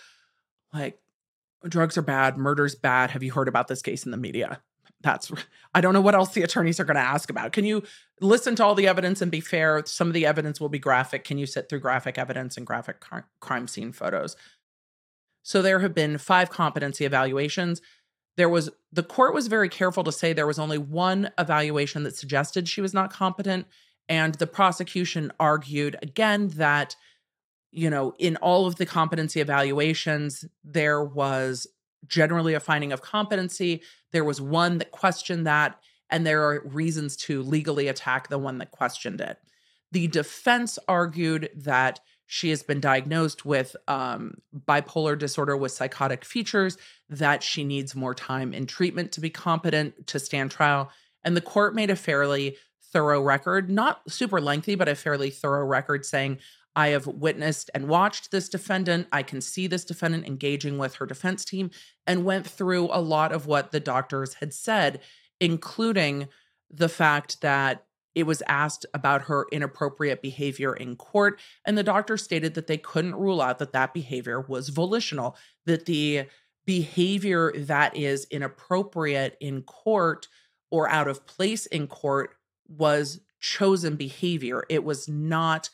[0.72, 1.00] like
[1.68, 3.10] drugs are bad, murder's bad.
[3.10, 4.60] Have you heard about this case in the media?
[5.00, 5.32] That's
[5.74, 7.52] I don't know what else the attorneys are going to ask about.
[7.52, 7.82] Can you
[8.20, 9.82] listen to all the evidence and be fair?
[9.84, 11.24] Some of the evidence will be graphic.
[11.24, 13.04] Can you sit through graphic evidence and graphic
[13.40, 14.36] crime scene photos?
[15.42, 17.80] So there have been five competency evaluations
[18.36, 22.16] there was the court was very careful to say there was only one evaluation that
[22.16, 23.66] suggested she was not competent
[24.08, 26.96] and the prosecution argued again that
[27.72, 31.66] you know in all of the competency evaluations there was
[32.06, 35.78] generally a finding of competency there was one that questioned that
[36.10, 39.38] and there are reasons to legally attack the one that questioned it.
[39.92, 44.34] The defense argued that she has been diagnosed with um,
[44.66, 46.76] bipolar disorder with psychotic features,
[47.08, 50.90] that she needs more time in treatment to be competent to stand trial.
[51.24, 52.56] And the court made a fairly
[52.92, 56.38] thorough record, not super lengthy, but a fairly thorough record saying,
[56.74, 59.08] I have witnessed and watched this defendant.
[59.10, 61.70] I can see this defendant engaging with her defense team
[62.06, 65.00] and went through a lot of what the doctors had said,
[65.40, 66.28] including
[66.70, 67.85] the fact that
[68.16, 72.78] it was asked about her inappropriate behavior in court, and the doctor stated that they
[72.78, 76.24] couldn't rule out that that behavior was volitional, that the
[76.64, 80.28] behavior that is inappropriate in court
[80.70, 82.30] or out of place in court
[82.66, 84.64] was chosen behavior.
[84.70, 85.68] It was not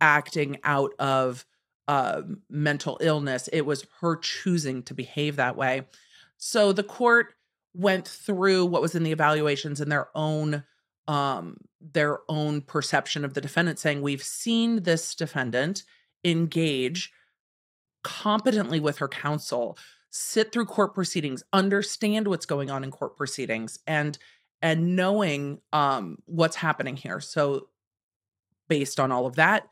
[0.00, 1.44] acting out of
[1.88, 5.82] uh, mental illness, it was her choosing to behave that way.
[6.36, 7.34] So the court
[7.74, 10.64] went through what was in the evaluations in their own
[11.08, 15.84] um, their own perception of the defendant, saying, We've seen this defendant
[16.24, 17.12] engage
[18.02, 19.78] competently with her counsel,
[20.10, 24.18] sit through court proceedings, understand what's going on in court proceedings, and
[24.60, 27.20] and knowing um, what's happening here.
[27.20, 27.68] So,
[28.68, 29.68] based on all of that,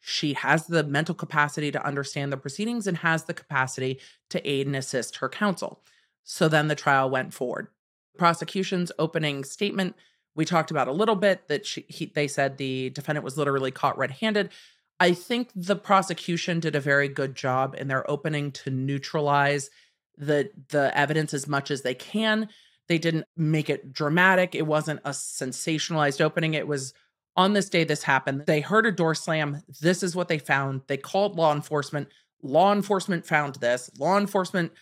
[0.00, 4.66] she has the mental capacity to understand the proceedings and has the capacity to aid
[4.66, 5.82] and assist her counsel.
[6.24, 7.68] So then the trial went forward.
[8.16, 9.94] Prosecution's opening statement
[10.34, 13.70] we talked about a little bit that she, he, they said the defendant was literally
[13.70, 14.50] caught red-handed.
[14.98, 19.70] I think the prosecution did a very good job in their opening to neutralize
[20.16, 22.48] the the evidence as much as they can.
[22.88, 24.54] They didn't make it dramatic.
[24.54, 26.54] It wasn't a sensationalized opening.
[26.54, 26.92] It was
[27.36, 28.44] on this day this happened.
[28.46, 29.62] They heard a door slam.
[29.80, 30.82] This is what they found.
[30.86, 32.08] They called law enforcement.
[32.42, 33.90] Law enforcement found this.
[33.98, 34.72] Law enforcement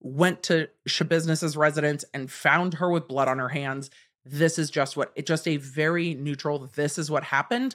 [0.00, 3.90] went to Schabusiness's residence and found her with blood on her hands.
[4.24, 6.70] This is just what it just a very neutral.
[6.74, 7.74] This is what happened.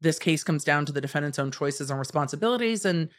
[0.00, 2.84] This case comes down to the defendant's own choices and responsibilities.
[2.84, 3.10] And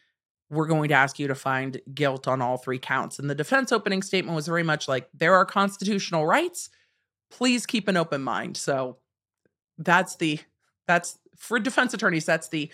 [0.49, 3.19] we're going to ask you to find guilt on all three counts.
[3.19, 6.69] And the defense opening statement was very much like, there are constitutional rights.
[7.29, 8.57] Please keep an open mind.
[8.57, 8.97] So
[9.77, 10.39] that's the,
[10.87, 12.69] that's for defense attorneys, that's the,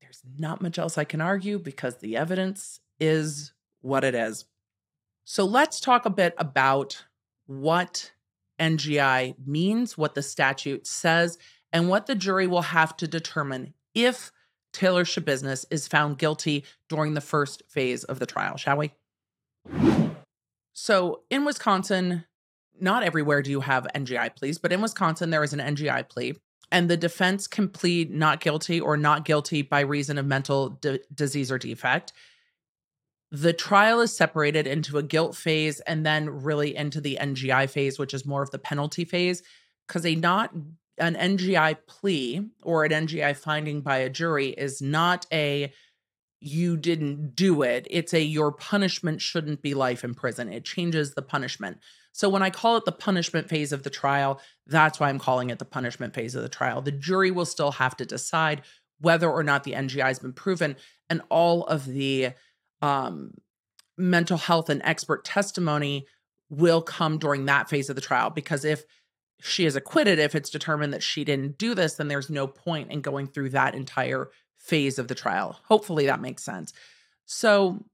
[0.00, 4.44] there's not much else I can argue because the evidence is what it is.
[5.24, 7.04] So let's talk a bit about
[7.46, 8.12] what
[8.60, 11.38] NGI means, what the statute says,
[11.72, 14.32] and what the jury will have to determine if
[14.72, 18.92] Taylor Schabusiness is found guilty during the first phase of the trial, shall we?
[20.72, 22.24] So in Wisconsin,
[22.80, 26.34] not everywhere do you have NGI pleas, but in Wisconsin, there is an NGI plea,
[26.70, 31.00] and the defense can plead not guilty or not guilty by reason of mental d-
[31.14, 32.12] disease or defect.
[33.32, 37.98] The trial is separated into a guilt phase and then really into the NGI phase,
[37.98, 39.42] which is more of the penalty phase,
[39.88, 40.52] because a not
[40.98, 45.72] an NGI plea or an NGI finding by a jury is not a
[46.40, 47.86] you didn't do it.
[47.88, 50.52] It's a your punishment shouldn't be life in prison.
[50.52, 51.78] It changes the punishment.
[52.12, 55.48] So when I call it the punishment phase of the trial, that's why I'm calling
[55.48, 56.82] it the punishment phase of the trial.
[56.82, 58.60] The jury will still have to decide
[59.00, 60.76] whether or not the NGI has been proven
[61.08, 62.32] and all of the
[62.82, 63.34] um,
[63.96, 66.06] mental health and expert testimony
[66.50, 68.84] will come during that phase of the trial because if
[69.40, 72.90] she is acquitted, if it's determined that she didn't do this, then there's no point
[72.90, 75.58] in going through that entire phase of the trial.
[75.64, 76.72] Hopefully that makes sense.
[77.24, 77.84] So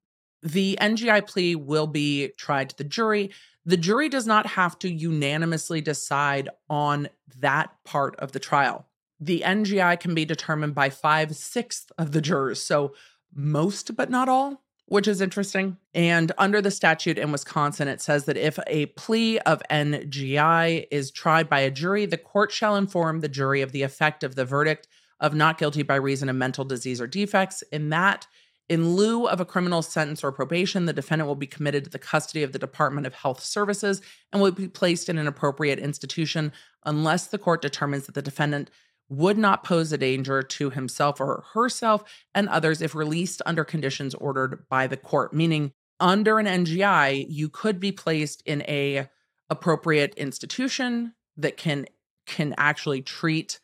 [0.43, 3.31] the NGI plea will be tried to the jury.
[3.65, 7.09] The jury does not have to unanimously decide on
[7.39, 8.87] that part of the trial.
[9.21, 12.63] The NGI can be determined by five sixths of the jurors.
[12.63, 12.95] So
[13.35, 15.77] most, but not all, which is interesting.
[15.95, 21.11] And under the statute in Wisconsin, it says that if a plea of NGI is
[21.11, 24.47] tried by a jury, the court shall inform the jury of the effect of the
[24.47, 24.89] verdict
[25.21, 27.63] of not guilty by reason of mental disease or defects.
[27.71, 28.27] In that,
[28.69, 31.99] in lieu of a criminal sentence or probation, the defendant will be committed to the
[31.99, 34.01] custody of the Department of Health Services
[34.33, 36.53] and will be placed in an appropriate institution
[36.85, 38.71] unless the court determines that the defendant
[39.09, 42.05] would not pose a danger to himself or herself
[42.35, 47.49] and others if released under conditions ordered by the court meaning under an NGI you
[47.49, 49.09] could be placed in a
[49.51, 51.87] appropriate institution that can
[52.27, 53.61] can actually treat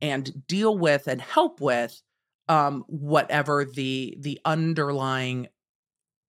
[0.00, 2.02] and deal with and help with
[2.48, 5.48] um, whatever the the underlying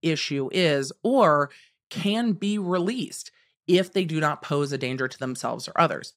[0.01, 1.49] issue is or
[1.89, 3.31] can be released
[3.67, 6.13] if they do not pose a danger to themselves or others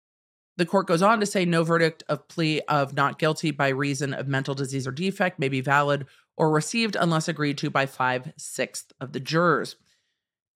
[0.59, 4.13] the court goes on to say no verdict of plea of not guilty by reason
[4.13, 6.05] of mental disease or defect may be valid
[6.37, 9.77] or received unless agreed to by five sixths of the jurors.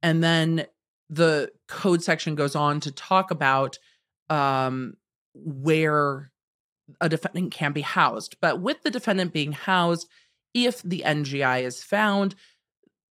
[0.03, 0.67] And then
[1.09, 3.79] the code section goes on to talk about
[4.29, 4.95] um,
[5.35, 6.33] where
[7.01, 8.37] a defendant can be housed.
[8.41, 10.09] But with the defendant being housed,
[10.53, 12.35] if the NGI is found,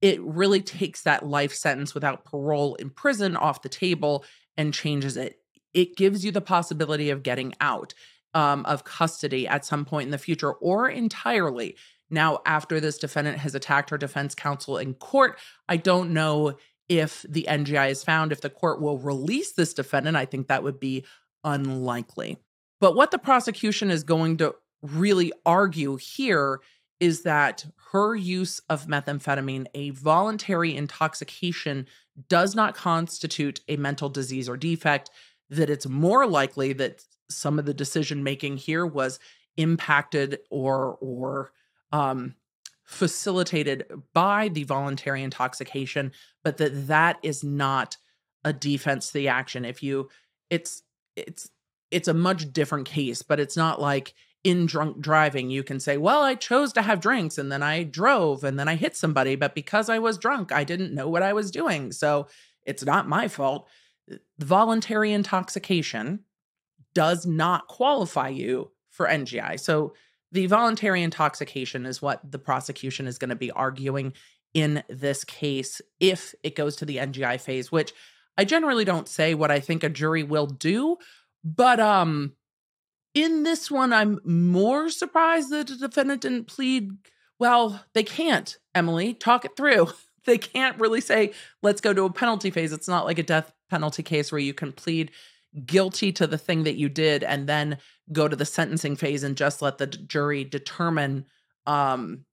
[0.02, 4.26] it really takes that life sentence without parole in prison off the table
[4.58, 5.41] and changes it
[5.74, 7.94] it gives you the possibility of getting out
[8.34, 11.76] um, of custody at some point in the future or entirely.
[12.10, 16.58] Now, after this defendant has attacked her defense counsel in court, I don't know
[16.90, 20.18] if the NGI is found, if the court will release this defendant.
[20.18, 21.06] I think that would be
[21.44, 22.38] unlikely.
[22.82, 26.60] But what the prosecution is going to really argue here
[27.00, 31.88] is that her use of methamphetamine, a voluntary intoxication,
[32.30, 35.10] does not constitute a mental disease or defect
[35.52, 39.20] that it's more likely that some of the decision making here was
[39.58, 41.52] impacted or or
[41.92, 42.36] um,
[42.86, 46.12] facilitated by the voluntary intoxication,
[46.44, 47.98] but that that is not
[48.44, 49.66] a defense to the action.
[49.66, 50.10] If you,
[50.50, 50.84] it's
[51.16, 51.50] it's
[51.92, 55.98] it's a much different case, but it's not like in drunk driving you can say,
[55.98, 59.36] "Well, I chose to have drinks and then I drove and then I hit somebody,
[59.36, 62.28] but because I was drunk, I didn't know what I was doing, so
[62.66, 63.68] it's not my fault."
[64.40, 66.22] Voluntary intoxication
[66.94, 69.60] does not qualify you for NGI.
[69.60, 69.94] So
[70.32, 74.14] the voluntary intoxication is what the prosecution is going to be arguing
[74.54, 77.94] in this case if it goes to the NGI phase, which
[78.38, 80.98] I generally don't say what I think a jury will do,
[81.44, 82.34] but um
[83.14, 86.92] in this one I'm more surprised that the defendant didn't plead
[87.40, 88.56] well, they can't.
[88.76, 89.88] Emily, talk it through.
[90.26, 91.34] they can't really say,
[91.64, 92.72] let's go to a penalty phase.
[92.72, 95.12] It's not like a death penalty case where you can plead
[95.66, 97.78] guilty to the thing that you did and then
[98.12, 101.26] go to the sentencing phase and just let the jury determine
[101.66, 102.26] um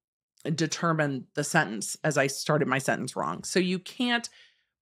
[0.54, 3.44] determine the sentence as I started my sentence wrong.
[3.44, 4.28] So you can't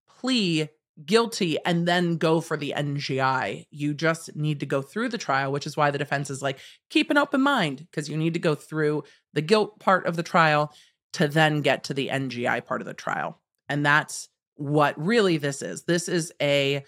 [0.09, 0.69] plea
[1.05, 3.67] guilty and then go for the NGI.
[3.71, 6.59] You just need to go through the trial, which is why the defense is like,
[6.91, 10.23] keep an open mind because you need to go through the guilt part of the
[10.23, 10.73] trial
[11.15, 13.41] to then get to the NGI part of the trial.
[13.69, 15.85] And that's what really this is.
[15.85, 16.85] This is a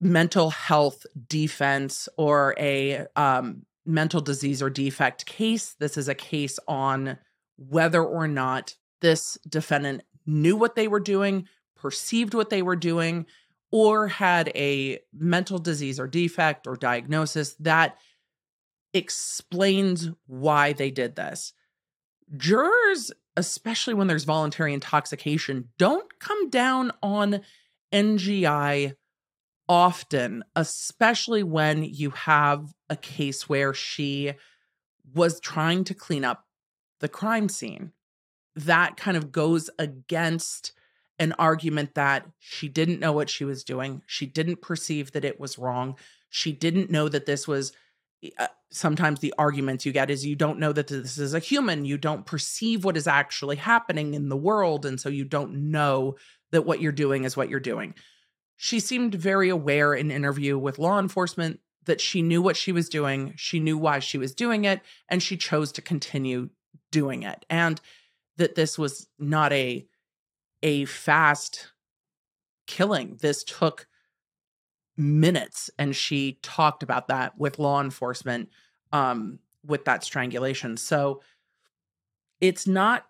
[0.00, 5.74] mental health defense or a um, mental disease or defect case.
[5.78, 7.18] This is a case on
[7.56, 13.26] whether or not this defendant knew what they were doing, perceived what they were doing,
[13.70, 17.96] or had a mental disease or defect or diagnosis that
[18.92, 21.52] explains why they did this.
[22.36, 27.40] Jurors, especially when there's voluntary intoxication, don't come down on
[27.92, 28.94] NGI
[29.68, 34.32] often, especially when you have a case where she
[35.14, 36.46] was trying to clean up
[37.00, 37.92] the crime scene.
[38.54, 40.72] That kind of goes against
[41.18, 44.02] an argument that she didn't know what she was doing.
[44.06, 45.96] She didn't perceive that it was wrong.
[46.28, 47.72] She didn't know that this was
[48.38, 51.84] uh, sometimes the arguments you get is you don't know that this is a human.
[51.84, 54.86] You don't perceive what is actually happening in the world.
[54.86, 56.16] And so you don't know
[56.52, 57.94] that what you're doing is what you're doing.
[58.56, 62.88] She seemed very aware in interview with law enforcement that she knew what she was
[62.88, 63.34] doing.
[63.36, 64.80] She knew why she was doing it.
[65.08, 66.50] And she chose to continue
[66.90, 67.44] doing it.
[67.50, 67.80] And
[68.36, 69.86] that this was not a
[70.62, 71.72] a fast
[72.66, 73.18] killing.
[73.20, 73.86] This took
[74.96, 78.48] minutes and she talked about that with law enforcement
[78.92, 80.76] um with that strangulation.
[80.76, 81.22] So
[82.40, 83.06] it's not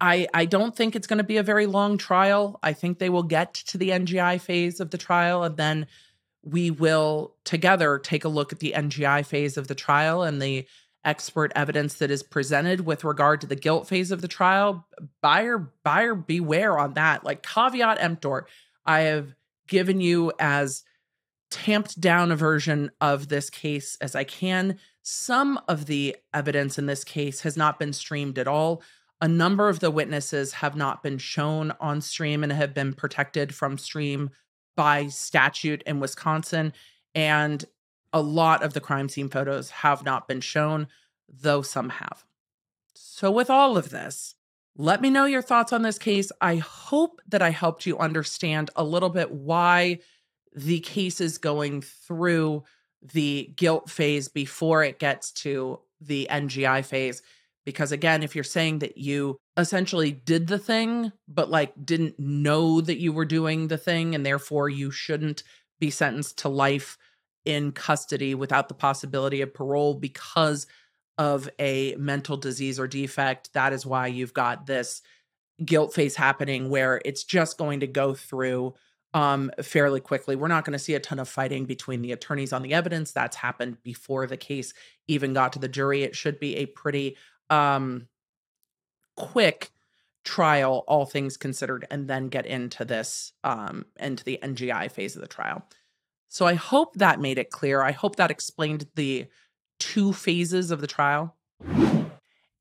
[0.00, 2.58] I I don't think it's going to be a very long trial.
[2.62, 5.86] I think they will get to the NGI phase of the trial and then
[6.42, 10.66] we will together take a look at the NGI phase of the trial and the
[11.04, 14.86] expert evidence that is presented with regard to the guilt phase of the trial,
[15.22, 17.24] buyer buyer beware on that.
[17.24, 18.46] Like caveat emptor,
[18.84, 19.34] I have
[19.66, 20.84] given you as
[21.50, 24.78] tamped down a version of this case as I can.
[25.02, 28.82] Some of the evidence in this case has not been streamed at all.
[29.20, 33.54] A number of the witnesses have not been shown on stream and have been protected
[33.54, 34.30] from stream
[34.76, 36.72] by statute in Wisconsin.
[37.14, 37.64] And
[38.12, 40.88] a lot of the crime scene photos have not been shown,
[41.28, 42.24] though some have.
[42.94, 44.34] So, with all of this,
[44.76, 46.30] let me know your thoughts on this case.
[46.40, 50.00] I hope that I helped you understand a little bit why
[50.56, 52.64] the case is going through
[53.12, 57.22] the guilt phase before it gets to the NGI phase.
[57.64, 62.80] Because again, if you're saying that you essentially did the thing, but like didn't know
[62.80, 65.42] that you were doing the thing, and therefore you shouldn't
[65.78, 66.96] be sentenced to life
[67.44, 70.66] in custody without the possibility of parole because
[71.18, 73.52] of a mental disease or defect.
[73.52, 75.02] That is why you've got this
[75.64, 78.74] guilt phase happening where it's just going to go through
[79.14, 80.36] um, fairly quickly.
[80.36, 83.12] We're not going to see a ton of fighting between the attorneys on the evidence.
[83.12, 84.74] That's happened before the case
[85.08, 86.02] even got to the jury.
[86.02, 87.16] It should be a pretty
[87.48, 88.08] um,
[89.16, 89.70] quick
[90.24, 95.22] trial, all things considered, and then get into this um, into the NGI phase of
[95.22, 95.64] the trial.
[96.28, 97.82] So I hope that made it clear.
[97.82, 99.26] I hope that explained the
[99.78, 101.36] two phases of the trial.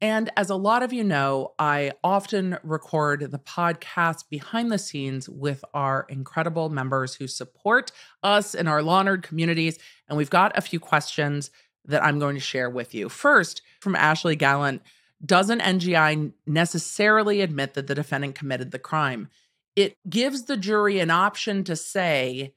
[0.02, 5.30] And as a lot of you know, I often record the podcast behind the scenes
[5.30, 7.92] with our incredible members who support
[8.22, 9.80] us in our nerd communities.
[10.08, 11.50] And we've got a few questions
[11.86, 13.10] that I'm going to share with you.
[13.10, 14.82] First, from Ashley Gallant
[15.26, 19.30] Doesn't NGI necessarily admit that the defendant committed the crime?
[19.76, 22.54] It gives the jury an option to say,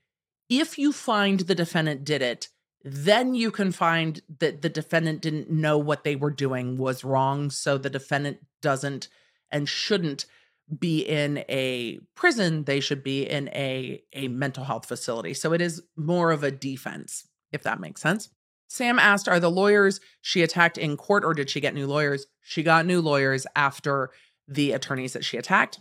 [0.48, 2.48] if you find the defendant did it,
[2.84, 7.50] then you can find that the defendant didn't know what they were doing was wrong.
[7.50, 9.08] So the defendant doesn't
[9.50, 10.26] and shouldn't
[10.78, 12.64] be in a prison.
[12.64, 15.34] They should be in a, a mental health facility.
[15.34, 18.28] So it is more of a defense, if that makes sense.
[18.68, 22.26] Sam asked, Are the lawyers she attacked in court or did she get new lawyers?
[22.42, 24.10] She got new lawyers after
[24.46, 25.80] the attorneys that she attacked.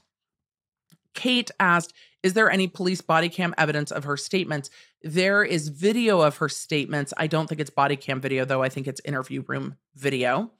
[1.14, 1.94] Kate asked,
[2.28, 4.70] Is there any police body cam evidence of her statements?
[5.02, 7.14] There is video of her statements.
[7.16, 8.62] I don't think it's body cam video, though.
[8.62, 10.52] I think it's interview room video.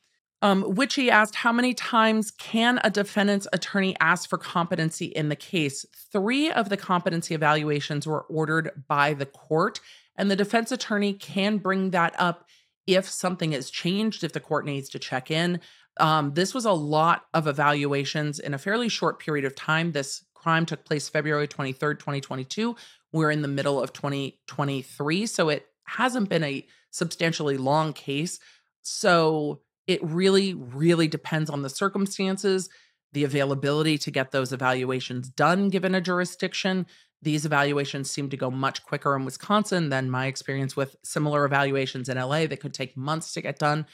[0.42, 5.36] Um, Witchy asked, How many times can a defendant's attorney ask for competency in the
[5.36, 5.86] case?
[6.14, 9.82] Three of the competency evaluations were ordered by the court,
[10.16, 12.48] and the defense attorney can bring that up
[12.86, 15.60] if something has changed, if the court needs to check in.
[16.00, 19.92] Um, this was a lot of evaluations in a fairly short period of time.
[19.92, 22.74] This crime took place February 23rd, 2022.
[23.12, 25.26] We're in the middle of 2023.
[25.26, 28.40] So it hasn't been a substantially long case.
[28.82, 32.70] So it really, really depends on the circumstances,
[33.12, 36.86] the availability to get those evaluations done given a jurisdiction.
[37.22, 42.08] These evaluations seem to go much quicker in Wisconsin than my experience with similar evaluations
[42.08, 43.86] in LA that could take months to get done.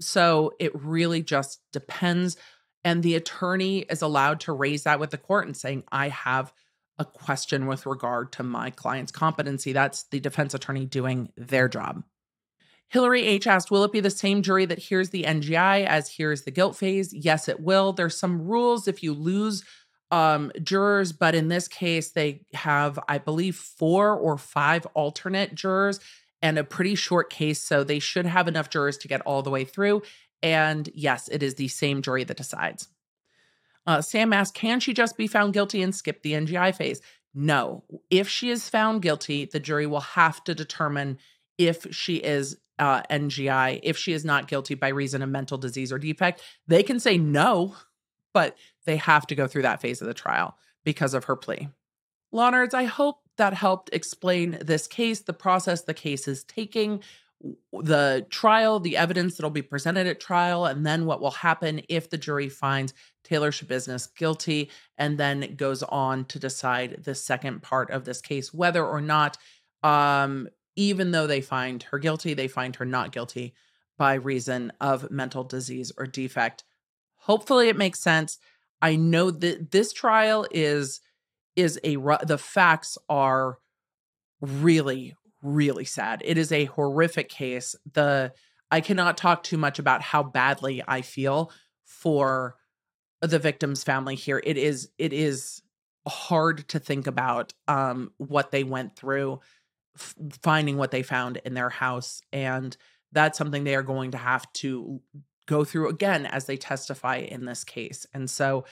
[0.00, 2.38] So it really just depends.
[2.84, 6.52] And the attorney is allowed to raise that with the court and saying, I have
[6.98, 9.72] a question with regard to my client's competency.
[9.72, 12.02] That's the defense attorney doing their job.
[12.88, 16.42] Hillary H asked, Will it be the same jury that hears the NGI as hears
[16.42, 17.12] the guilt phase?
[17.12, 17.92] Yes, it will.
[17.92, 19.62] There's some rules if you lose
[20.10, 26.00] um, jurors, but in this case, they have, I believe, four or five alternate jurors
[26.40, 27.62] and a pretty short case.
[27.62, 30.02] So they should have enough jurors to get all the way through.
[30.42, 32.88] And yes, it is the same jury that decides.
[33.86, 37.00] Uh, Sam asked, can she just be found guilty and skip the NGI phase?
[37.34, 37.84] No.
[38.10, 41.18] If she is found guilty, the jury will have to determine
[41.56, 43.80] if she is uh, NGI.
[43.82, 47.18] If she is not guilty by reason of mental disease or defect, they can say
[47.18, 47.74] no,
[48.32, 51.68] but they have to go through that phase of the trial because of her plea.
[52.30, 57.02] Law nerds, I hope that helped explain this case, the process the case is taking,
[57.72, 62.10] the trial, the evidence that'll be presented at trial, and then what will happen if
[62.10, 67.90] the jury finds Taylor Schabusiness guilty, and then goes on to decide the second part
[67.90, 69.38] of this case, whether or not,
[69.82, 73.54] um, even though they find her guilty, they find her not guilty
[73.96, 76.64] by reason of mental disease or defect.
[77.16, 78.38] Hopefully, it makes sense.
[78.80, 81.00] I know that this trial is
[81.56, 83.58] is a the facts are
[84.40, 86.22] really really sad.
[86.24, 87.76] It is a horrific case.
[87.92, 88.32] The
[88.70, 91.50] I cannot talk too much about how badly I feel
[91.84, 92.56] for
[93.20, 94.40] the victim's family here.
[94.44, 95.62] It is it is
[96.06, 99.40] hard to think about um what they went through
[99.96, 102.76] f- finding what they found in their house and
[103.12, 105.00] that's something they are going to have to
[105.46, 108.06] go through again as they testify in this case.
[108.12, 108.64] And so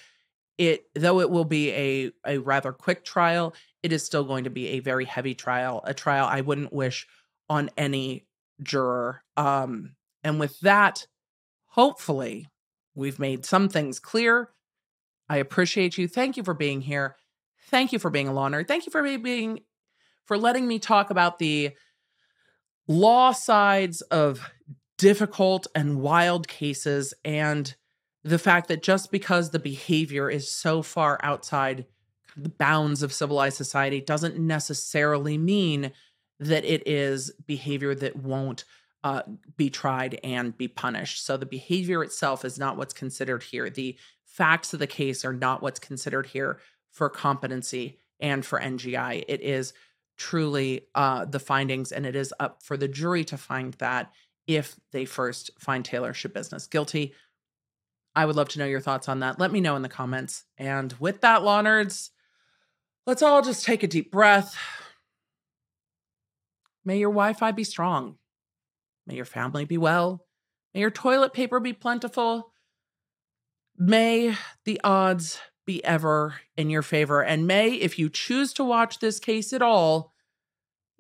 [0.58, 3.54] it though it will be a a rather quick trial,
[3.87, 7.07] it is still going to be a very heavy trial, a trial I wouldn't wish
[7.49, 8.26] on any
[8.62, 9.22] juror.
[9.37, 11.07] Um and with that,
[11.66, 12.49] hopefully
[12.97, 14.51] we've made some things clear.
[15.28, 16.09] I appreciate you.
[16.09, 17.14] Thank you for being here.
[17.68, 18.66] Thank you for being a law nerd.
[18.66, 19.61] Thank you for being
[20.24, 21.70] for letting me talk about the
[22.89, 24.51] law sides of
[24.99, 27.76] difficult and wild cases and
[28.24, 31.87] the fact that just because the behavior is so far outside
[32.37, 35.93] the bounds of civilized society doesn't necessarily mean
[36.39, 38.64] that it is behavior that won't
[39.05, 39.22] uh,
[39.57, 41.24] be tried and be punished.
[41.24, 43.70] So the behavior itself is not what's considered here.
[43.70, 46.59] The facts of the case are not what's considered here
[46.91, 49.24] for competency and for NGI.
[49.28, 49.72] It is
[50.16, 54.12] truly uh, the findings, and it is up for the jury to find that
[54.47, 57.14] if they first find Taylor Schabusiness guilty.
[58.14, 59.39] I would love to know your thoughts on that.
[59.39, 60.45] Let me know in the comments.
[60.57, 62.11] And with that, law nerds,
[63.07, 64.57] let's all just take a deep breath.
[66.84, 68.16] May your Wi Fi be strong.
[69.07, 70.24] May your family be well.
[70.74, 72.52] May your toilet paper be plentiful.
[73.78, 77.22] May the odds be ever in your favor.
[77.22, 80.12] And may, if you choose to watch this case at all,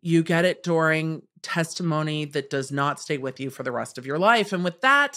[0.00, 4.06] you get it during testimony that does not stay with you for the rest of
[4.06, 4.52] your life.
[4.52, 5.16] And with that,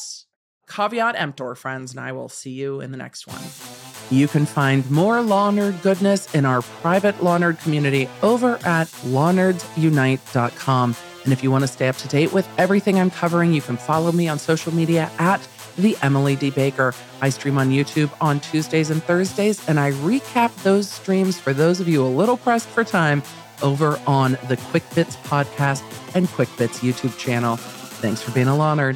[0.68, 3.89] caveat emptor, friends, and I will see you in the next one.
[4.10, 8.88] You can find more Law Nerd goodness in our private Law Nerd community over at
[9.05, 10.95] lawnerdsunite.com.
[11.24, 13.78] And if you want to stay up to date with everything I'm covering, you can
[13.78, 15.47] follow me on social media at
[15.78, 16.49] the Emily D.
[16.49, 16.93] Baker.
[17.22, 21.80] I stream on YouTube on Tuesdays and Thursdays, and I recap those streams for those
[21.80, 23.22] of you a little pressed for time
[23.62, 25.84] over on the Quick Bits podcast
[26.16, 27.57] and Quick Bits YouTube channel.
[27.57, 28.95] Thanks for being a Law Nerd.